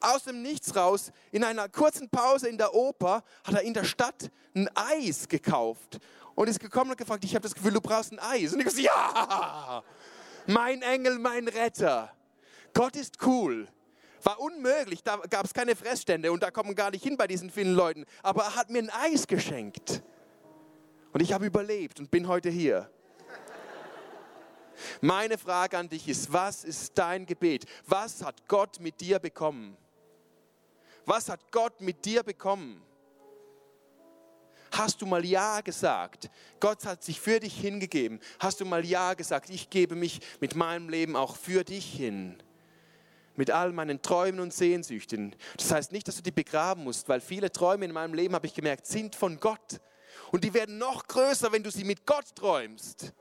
aus 0.00 0.24
dem 0.24 0.42
Nichts 0.42 0.74
raus, 0.76 1.12
in 1.30 1.44
einer 1.44 1.68
kurzen 1.68 2.08
Pause 2.08 2.48
in 2.48 2.58
der 2.58 2.74
Oper, 2.74 3.22
hat 3.44 3.54
er 3.54 3.62
in 3.62 3.74
der 3.74 3.84
Stadt 3.84 4.30
ein 4.54 4.68
Eis 4.74 5.28
gekauft 5.28 5.98
und 6.34 6.48
ist 6.48 6.60
gekommen 6.60 6.90
und 6.90 6.96
gefragt, 6.96 7.24
ich 7.24 7.34
habe 7.34 7.42
das 7.42 7.54
Gefühl, 7.54 7.72
du 7.72 7.80
brauchst 7.80 8.12
ein 8.12 8.18
Eis. 8.18 8.52
Und 8.52 8.60
ich 8.60 8.70
so, 8.70 8.80
ja, 8.80 9.82
mein 10.46 10.82
Engel, 10.82 11.18
mein 11.18 11.48
Retter. 11.48 12.14
Gott 12.74 12.96
ist 12.96 13.16
cool. 13.24 13.68
War 14.22 14.38
unmöglich, 14.38 15.02
da 15.02 15.16
gab 15.16 15.46
es 15.46 15.54
keine 15.54 15.74
Fressstände 15.74 16.30
und 16.30 16.42
da 16.42 16.50
kommen 16.50 16.74
gar 16.74 16.90
nicht 16.90 17.02
hin 17.02 17.16
bei 17.16 17.26
diesen 17.26 17.50
vielen 17.50 17.74
Leuten. 17.74 18.04
Aber 18.22 18.42
er 18.44 18.56
hat 18.56 18.68
mir 18.68 18.80
ein 18.80 18.90
Eis 18.90 19.26
geschenkt. 19.26 20.02
Und 21.12 21.20
ich 21.20 21.32
habe 21.32 21.46
überlebt 21.46 21.98
und 22.00 22.10
bin 22.10 22.28
heute 22.28 22.50
hier. 22.50 22.90
Meine 25.00 25.38
Frage 25.38 25.76
an 25.78 25.88
dich 25.88 26.08
ist, 26.08 26.32
was 26.32 26.64
ist 26.64 26.96
dein 26.96 27.26
Gebet? 27.26 27.66
Was 27.86 28.22
hat 28.22 28.46
Gott 28.48 28.80
mit 28.80 29.00
dir 29.00 29.18
bekommen? 29.18 29.76
Was 31.04 31.28
hat 31.28 31.50
Gott 31.50 31.80
mit 31.80 32.04
dir 32.04 32.22
bekommen? 32.22 32.82
Hast 34.72 35.02
du 35.02 35.06
mal 35.06 35.24
Ja 35.24 35.60
gesagt? 35.60 36.30
Gott 36.60 36.84
hat 36.86 37.02
sich 37.02 37.20
für 37.20 37.40
dich 37.40 37.60
hingegeben. 37.60 38.20
Hast 38.38 38.60
du 38.60 38.64
mal 38.64 38.84
Ja 38.84 39.14
gesagt? 39.14 39.50
Ich 39.50 39.68
gebe 39.68 39.96
mich 39.96 40.20
mit 40.40 40.54
meinem 40.54 40.88
Leben 40.88 41.16
auch 41.16 41.36
für 41.36 41.64
dich 41.64 41.92
hin. 41.92 42.40
Mit 43.34 43.50
all 43.50 43.72
meinen 43.72 44.00
Träumen 44.02 44.40
und 44.40 44.54
Sehnsüchten. 44.54 45.34
Das 45.56 45.72
heißt 45.72 45.92
nicht, 45.92 46.06
dass 46.06 46.16
du 46.16 46.22
die 46.22 46.30
begraben 46.30 46.84
musst, 46.84 47.08
weil 47.08 47.20
viele 47.20 47.50
Träume 47.50 47.86
in 47.86 47.92
meinem 47.92 48.14
Leben, 48.14 48.34
habe 48.34 48.46
ich 48.46 48.54
gemerkt, 48.54 48.86
sind 48.86 49.16
von 49.16 49.40
Gott. 49.40 49.80
Und 50.32 50.44
die 50.44 50.54
werden 50.54 50.78
noch 50.78 51.06
größer, 51.06 51.50
wenn 51.52 51.62
du 51.62 51.70
sie 51.70 51.84
mit 51.84 52.06
Gott 52.06 52.34
träumst. 52.34 53.12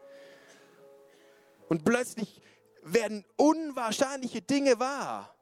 Und 1.67 1.83
plötzlich 1.83 2.41
werden 2.83 3.25
unwahrscheinliche 3.35 4.41
Dinge 4.41 4.79
wahr. 4.79 5.35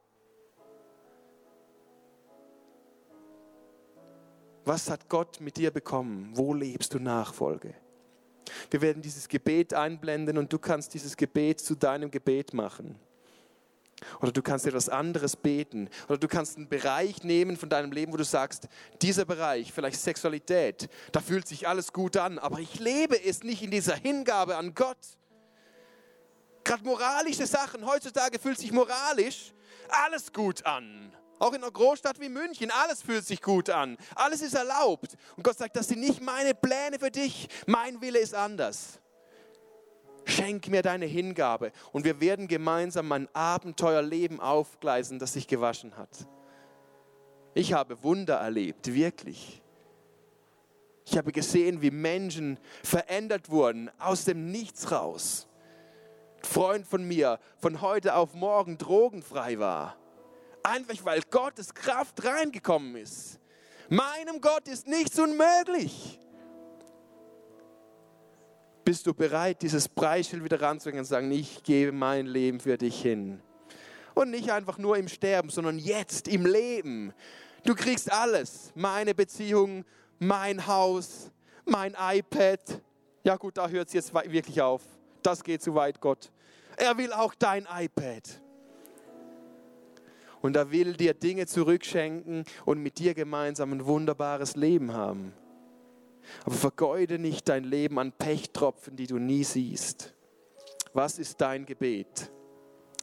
Was 4.65 4.89
hat 4.89 5.07
Gott 5.07 5.39
mit 5.39 5.55
dir 5.55 5.71
bekommen? 5.71 6.31
Wo 6.33 6.53
lebst 6.53 6.93
du 6.93 6.99
Nachfolge? 6.99 7.73
Wir 8.69 8.81
werden 8.81 9.01
dieses 9.01 9.27
Gebet 9.27 9.73
einblenden 9.73 10.37
und 10.37 10.51
du 10.51 10.59
kannst 10.59 10.93
dieses 10.93 11.15
Gebet 11.15 11.59
zu 11.59 11.75
deinem 11.75 12.11
Gebet 12.11 12.53
machen. 12.53 12.99
Oder 14.21 14.31
du 14.31 14.41
kannst 14.41 14.65
etwas 14.65 14.89
anderes 14.89 15.35
beten. 15.35 15.89
Oder 16.07 16.17
du 16.17 16.27
kannst 16.27 16.57
einen 16.57 16.69
Bereich 16.69 17.23
nehmen 17.23 17.57
von 17.57 17.69
deinem 17.69 17.91
Leben, 17.91 18.13
wo 18.13 18.17
du 18.17 18.23
sagst, 18.23 18.67
dieser 19.01 19.25
Bereich, 19.25 19.73
vielleicht 19.73 19.99
Sexualität, 19.99 20.89
da 21.11 21.19
fühlt 21.19 21.47
sich 21.47 21.67
alles 21.67 21.93
gut 21.93 22.17
an, 22.17 22.37
aber 22.39 22.59
ich 22.59 22.79
lebe 22.79 23.21
es 23.23 23.43
nicht 23.43 23.63
in 23.63 23.71
dieser 23.71 23.95
Hingabe 23.95 24.57
an 24.57 24.73
Gott. 24.75 24.97
Gerade 26.63 26.83
moralische 26.83 27.47
Sachen, 27.47 27.85
heutzutage 27.85 28.39
fühlt 28.39 28.59
sich 28.59 28.71
moralisch 28.71 29.53
alles 29.89 30.31
gut 30.31 30.65
an. 30.65 31.13
Auch 31.39 31.53
in 31.53 31.63
einer 31.63 31.71
Großstadt 31.71 32.19
wie 32.19 32.29
München, 32.29 32.71
alles 32.71 33.01
fühlt 33.01 33.25
sich 33.25 33.41
gut 33.41 33.69
an. 33.69 33.97
Alles 34.15 34.41
ist 34.41 34.55
erlaubt. 34.55 35.15
Und 35.35 35.43
Gott 35.43 35.57
sagt, 35.57 35.75
das 35.75 35.87
sind 35.87 35.99
nicht 35.99 36.21
meine 36.21 36.55
Pläne 36.55 36.97
für 36.99 37.11
dich. 37.11 37.47
Mein 37.67 38.01
Wille 38.01 38.19
ist 38.19 38.33
anders. 38.33 38.99
Schenk 40.27 40.67
mir 40.67 40.81
deine 40.81 41.05
Hingabe 41.05 41.71
und 41.93 42.03
wir 42.03 42.19
werden 42.19 42.49
gemeinsam 42.49 43.09
ein 43.13 43.29
Abenteuerleben 43.33 44.41
aufgleisen, 44.41 45.19
das 45.19 45.33
sich 45.33 45.47
gewaschen 45.47 45.95
hat. 45.95 46.09
Ich 47.53 47.71
habe 47.71 48.03
Wunder 48.03 48.35
erlebt, 48.35 48.93
wirklich. 48.93 49.61
Ich 51.05 51.17
habe 51.17 51.31
gesehen, 51.31 51.81
wie 51.81 51.91
Menschen 51.91 52.59
verändert 52.83 53.49
wurden 53.49 53.89
aus 53.99 54.25
dem 54.25 54.51
Nichts 54.51 54.91
raus. 54.91 55.47
Ein 56.39 56.43
Freund 56.43 56.87
von 56.87 57.07
mir 57.07 57.39
von 57.59 57.79
heute 57.79 58.15
auf 58.15 58.33
morgen 58.33 58.77
drogenfrei 58.77 59.57
war. 59.59 59.95
Einfach 60.61 61.05
weil 61.05 61.21
Gottes 61.31 61.73
Kraft 61.73 62.25
reingekommen 62.25 62.97
ist. 62.97 63.39
Meinem 63.87 64.41
Gott 64.41 64.67
ist 64.67 64.87
nichts 64.87 65.17
unmöglich. 65.17 66.19
Bist 68.87 69.05
du 69.05 69.13
bereit, 69.13 69.61
dieses 69.63 69.89
Preisschild 69.89 70.45
wieder 70.45 70.61
ranzugehen 70.61 70.99
und 70.99 71.05
sagen, 71.05 71.29
ich 71.29 71.61
gebe 71.61 71.91
mein 71.91 72.25
Leben 72.25 72.61
für 72.61 72.77
dich 72.77 73.01
hin? 73.01 73.41
Und 74.13 74.29
nicht 74.29 74.49
einfach 74.49 74.77
nur 74.77 74.95
im 74.95 75.09
Sterben, 75.09 75.49
sondern 75.49 75.77
jetzt 75.77 76.29
im 76.29 76.45
Leben. 76.45 77.11
Du 77.65 77.75
kriegst 77.75 78.09
alles. 78.09 78.71
Meine 78.75 79.13
Beziehung, 79.13 79.83
mein 80.19 80.67
Haus, 80.67 81.31
mein 81.65 81.97
iPad. 81.99 82.61
Ja 83.25 83.35
gut, 83.35 83.57
da 83.57 83.67
hört 83.67 83.89
es 83.89 83.93
jetzt 83.93 84.13
wirklich 84.13 84.61
auf. 84.61 84.83
Das 85.21 85.43
geht 85.43 85.61
zu 85.61 85.75
weit, 85.75 85.99
Gott. 85.99 86.31
Er 86.77 86.97
will 86.97 87.11
auch 87.11 87.35
dein 87.35 87.67
iPad. 87.69 88.41
Und 90.39 90.55
er 90.55 90.71
will 90.71 90.93
dir 90.93 91.13
Dinge 91.13 91.45
zurückschenken 91.45 92.45
und 92.63 92.81
mit 92.81 92.99
dir 92.99 93.13
gemeinsam 93.13 93.73
ein 93.73 93.85
wunderbares 93.85 94.55
Leben 94.55 94.93
haben. 94.93 95.33
Aber 96.45 96.55
vergeude 96.55 97.19
nicht 97.19 97.49
dein 97.49 97.63
Leben 97.63 97.99
an 97.99 98.11
Pechtropfen, 98.11 98.95
die 98.95 99.07
du 99.07 99.17
nie 99.17 99.43
siehst. 99.43 100.13
Was 100.93 101.19
ist 101.19 101.41
dein 101.41 101.65
Gebet? 101.65 102.31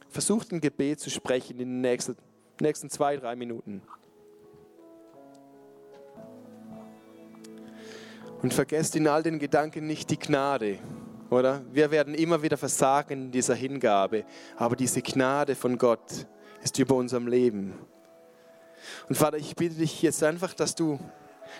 Versuch 0.09 0.43
ein 0.51 0.61
Gebet 0.61 0.99
zu 0.99 1.09
sprechen 1.09 1.53
in 1.53 1.69
den 1.69 1.81
nächsten, 1.81 2.15
nächsten 2.59 2.89
zwei, 2.89 3.17
drei 3.17 3.35
Minuten. 3.35 3.81
Und 8.41 8.53
vergesst 8.53 8.95
in 8.95 9.07
all 9.07 9.23
den 9.23 9.39
Gedanken 9.39 9.87
nicht 9.87 10.09
die 10.09 10.19
Gnade, 10.19 10.79
oder? 11.29 11.63
Wir 11.71 11.89
werden 11.91 12.13
immer 12.13 12.41
wieder 12.43 12.57
versagen 12.57 13.25
in 13.25 13.31
dieser 13.31 13.55
Hingabe, 13.55 14.25
aber 14.55 14.75
diese 14.75 15.01
Gnade 15.01 15.55
von 15.55 15.77
Gott 15.77 16.27
ist 16.63 16.77
über 16.77 16.95
unserem 16.95 17.27
Leben. 17.27 17.73
Und 19.09 19.15
Vater, 19.15 19.37
ich 19.37 19.55
bitte 19.55 19.75
dich 19.75 20.01
jetzt 20.01 20.23
einfach, 20.23 20.53
dass 20.53 20.75
du 20.75 20.99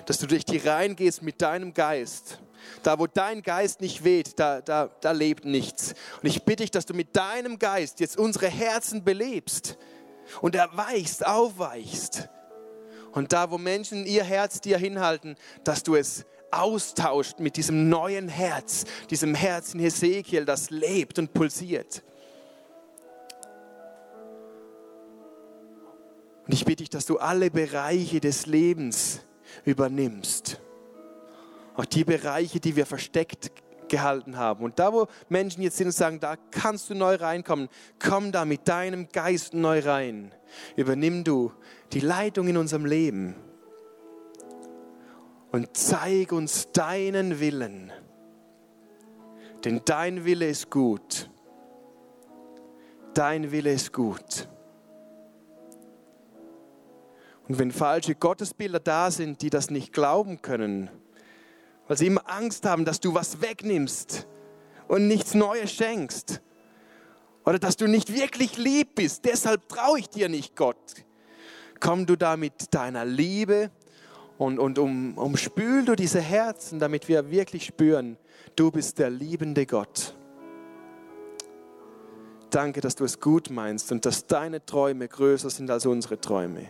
dass 0.06 0.18
du 0.18 0.28
durch 0.28 0.46
die 0.46 0.58
reingehst 0.58 1.22
mit 1.22 1.42
deinem 1.42 1.74
Geist. 1.74 2.40
Da, 2.84 2.98
wo 2.98 3.08
dein 3.08 3.42
Geist 3.42 3.82
nicht 3.82 4.04
weht, 4.04 4.40
da, 4.40 4.62
da, 4.62 4.90
da 5.02 5.12
lebt 5.12 5.46
nichts. 5.46 5.94
Und 6.22 6.28
ich 6.28 6.44
bitte 6.44 6.64
dich, 6.64 6.72
dass 6.72 6.86
du 6.86 6.94
mit 6.94 7.16
deinem 7.16 7.60
Geist 7.60 8.00
jetzt 8.00 8.18
unsere 8.18 8.48
Herzen 8.48 9.04
belebst 9.04 9.78
und 10.42 10.56
erweichst, 10.56 11.26
aufweichst. 11.26 12.30
Und 13.12 13.34
da, 13.34 13.52
wo 13.52 13.58
Menschen 13.58 14.06
ihr 14.06 14.24
Herz 14.24 14.62
dir 14.62 14.78
hinhalten, 14.78 15.36
dass 15.64 15.84
du 15.84 15.96
es 15.96 16.26
austauscht 16.52 17.40
mit 17.40 17.58
diesem 17.58 17.90
neuen 17.90 18.30
Herz, 18.30 18.86
diesem 19.10 19.36
Herz 19.36 19.74
in 19.74 19.80
Hesekiel, 19.80 20.46
das 20.46 20.70
lebt 20.70 21.20
und 21.20 21.34
pulsiert. 21.34 22.04
Und 26.46 26.54
ich 26.54 26.66
bitte 26.66 26.84
dich, 26.84 26.90
dass 26.90 27.06
du 27.06 27.18
alle 27.18 27.50
Bereiche 27.50 28.20
des 28.20 28.46
Lebens 28.46 29.22
übernimmst. 29.64 30.60
Auch 31.76 31.86
die 31.86 32.04
Bereiche, 32.04 32.60
die 32.60 32.76
wir 32.76 32.86
versteckt 32.86 33.52
gehalten 33.88 34.38
haben. 34.38 34.64
Und 34.64 34.80
da, 34.80 34.94
wo 34.94 35.08
Menschen 35.30 35.62
jetzt 35.62 35.78
sind 35.78 35.88
und 35.88 35.94
sagen, 35.94 36.20
da 36.20 36.36
kannst 36.52 36.90
du 36.90 36.96
neu 36.96 37.16
reinkommen, 37.16 37.70
komm 38.00 38.32
da 38.32 38.46
mit 38.46 38.68
deinem 38.68 39.08
Geist 39.10 39.54
neu 39.54 39.80
rein. 39.80 40.34
Übernimm 40.76 41.24
du 41.24 41.52
die 41.94 42.00
Leitung 42.00 42.48
in 42.48 42.58
unserem 42.58 42.86
Leben 42.86 43.36
und 45.52 45.76
zeig 45.76 46.32
uns 46.32 46.72
deinen 46.72 47.40
Willen. 47.40 47.92
Denn 49.64 49.82
dein 49.86 50.26
Wille 50.26 50.48
ist 50.48 50.70
gut. 50.70 51.30
Dein 53.14 53.52
Wille 53.52 53.72
ist 53.72 53.94
gut. 53.94 54.48
Und 57.48 57.60
wenn 57.60 57.72
falsche 57.72 58.16
Gottesbilder 58.16 58.80
da 58.80 59.12
sind, 59.12 59.42
die 59.42 59.50
das 59.50 59.70
nicht 59.70 59.94
glauben 59.94 60.42
können, 60.42 60.90
weil 61.88 61.98
sie 61.98 62.08
immer 62.08 62.30
Angst 62.30 62.66
haben, 62.66 62.86
dass 62.86 63.00
du 63.00 63.14
was 63.14 63.42
wegnimmst 63.42 64.28
und 64.88 65.08
nichts 65.08 65.34
Neues 65.34 65.72
schenkst, 65.72 66.42
oder 67.46 67.60
dass 67.60 67.78
du 67.78 67.88
nicht 67.88 68.12
wirklich 68.12 68.58
lieb 68.58 68.96
bist, 68.96 69.24
deshalb 69.26 69.70
traue 69.70 70.00
ich 70.00 70.10
dir 70.10 70.30
nicht, 70.30 70.56
Gott, 70.56 70.96
komm 71.80 72.08
du 72.08 72.16
da 72.16 72.38
mit 72.38 72.74
deiner 72.74 73.06
Liebe 73.06 73.70
und, 74.38 74.58
und 74.58 74.80
um, 74.80 75.18
umspül 75.18 75.86
du 75.86 75.96
diese 75.96 76.22
Herzen, 76.22 76.80
damit 76.80 77.08
wir 77.08 77.30
wirklich 77.30 77.66
spüren, 77.66 78.18
du 78.56 78.72
bist 78.72 78.98
der 78.98 79.12
liebende 79.12 79.68
Gott. 79.68 80.16
Danke, 82.50 82.82
dass 82.82 82.96
du 82.96 83.04
es 83.04 83.20
gut 83.20 83.50
meinst 83.50 83.92
und 83.92 84.06
dass 84.06 84.26
deine 84.26 84.66
Träume 84.66 85.08
größer 85.08 85.50
sind 85.50 85.70
als 85.70 85.86
unsere 85.86 86.20
Träume. 86.20 86.70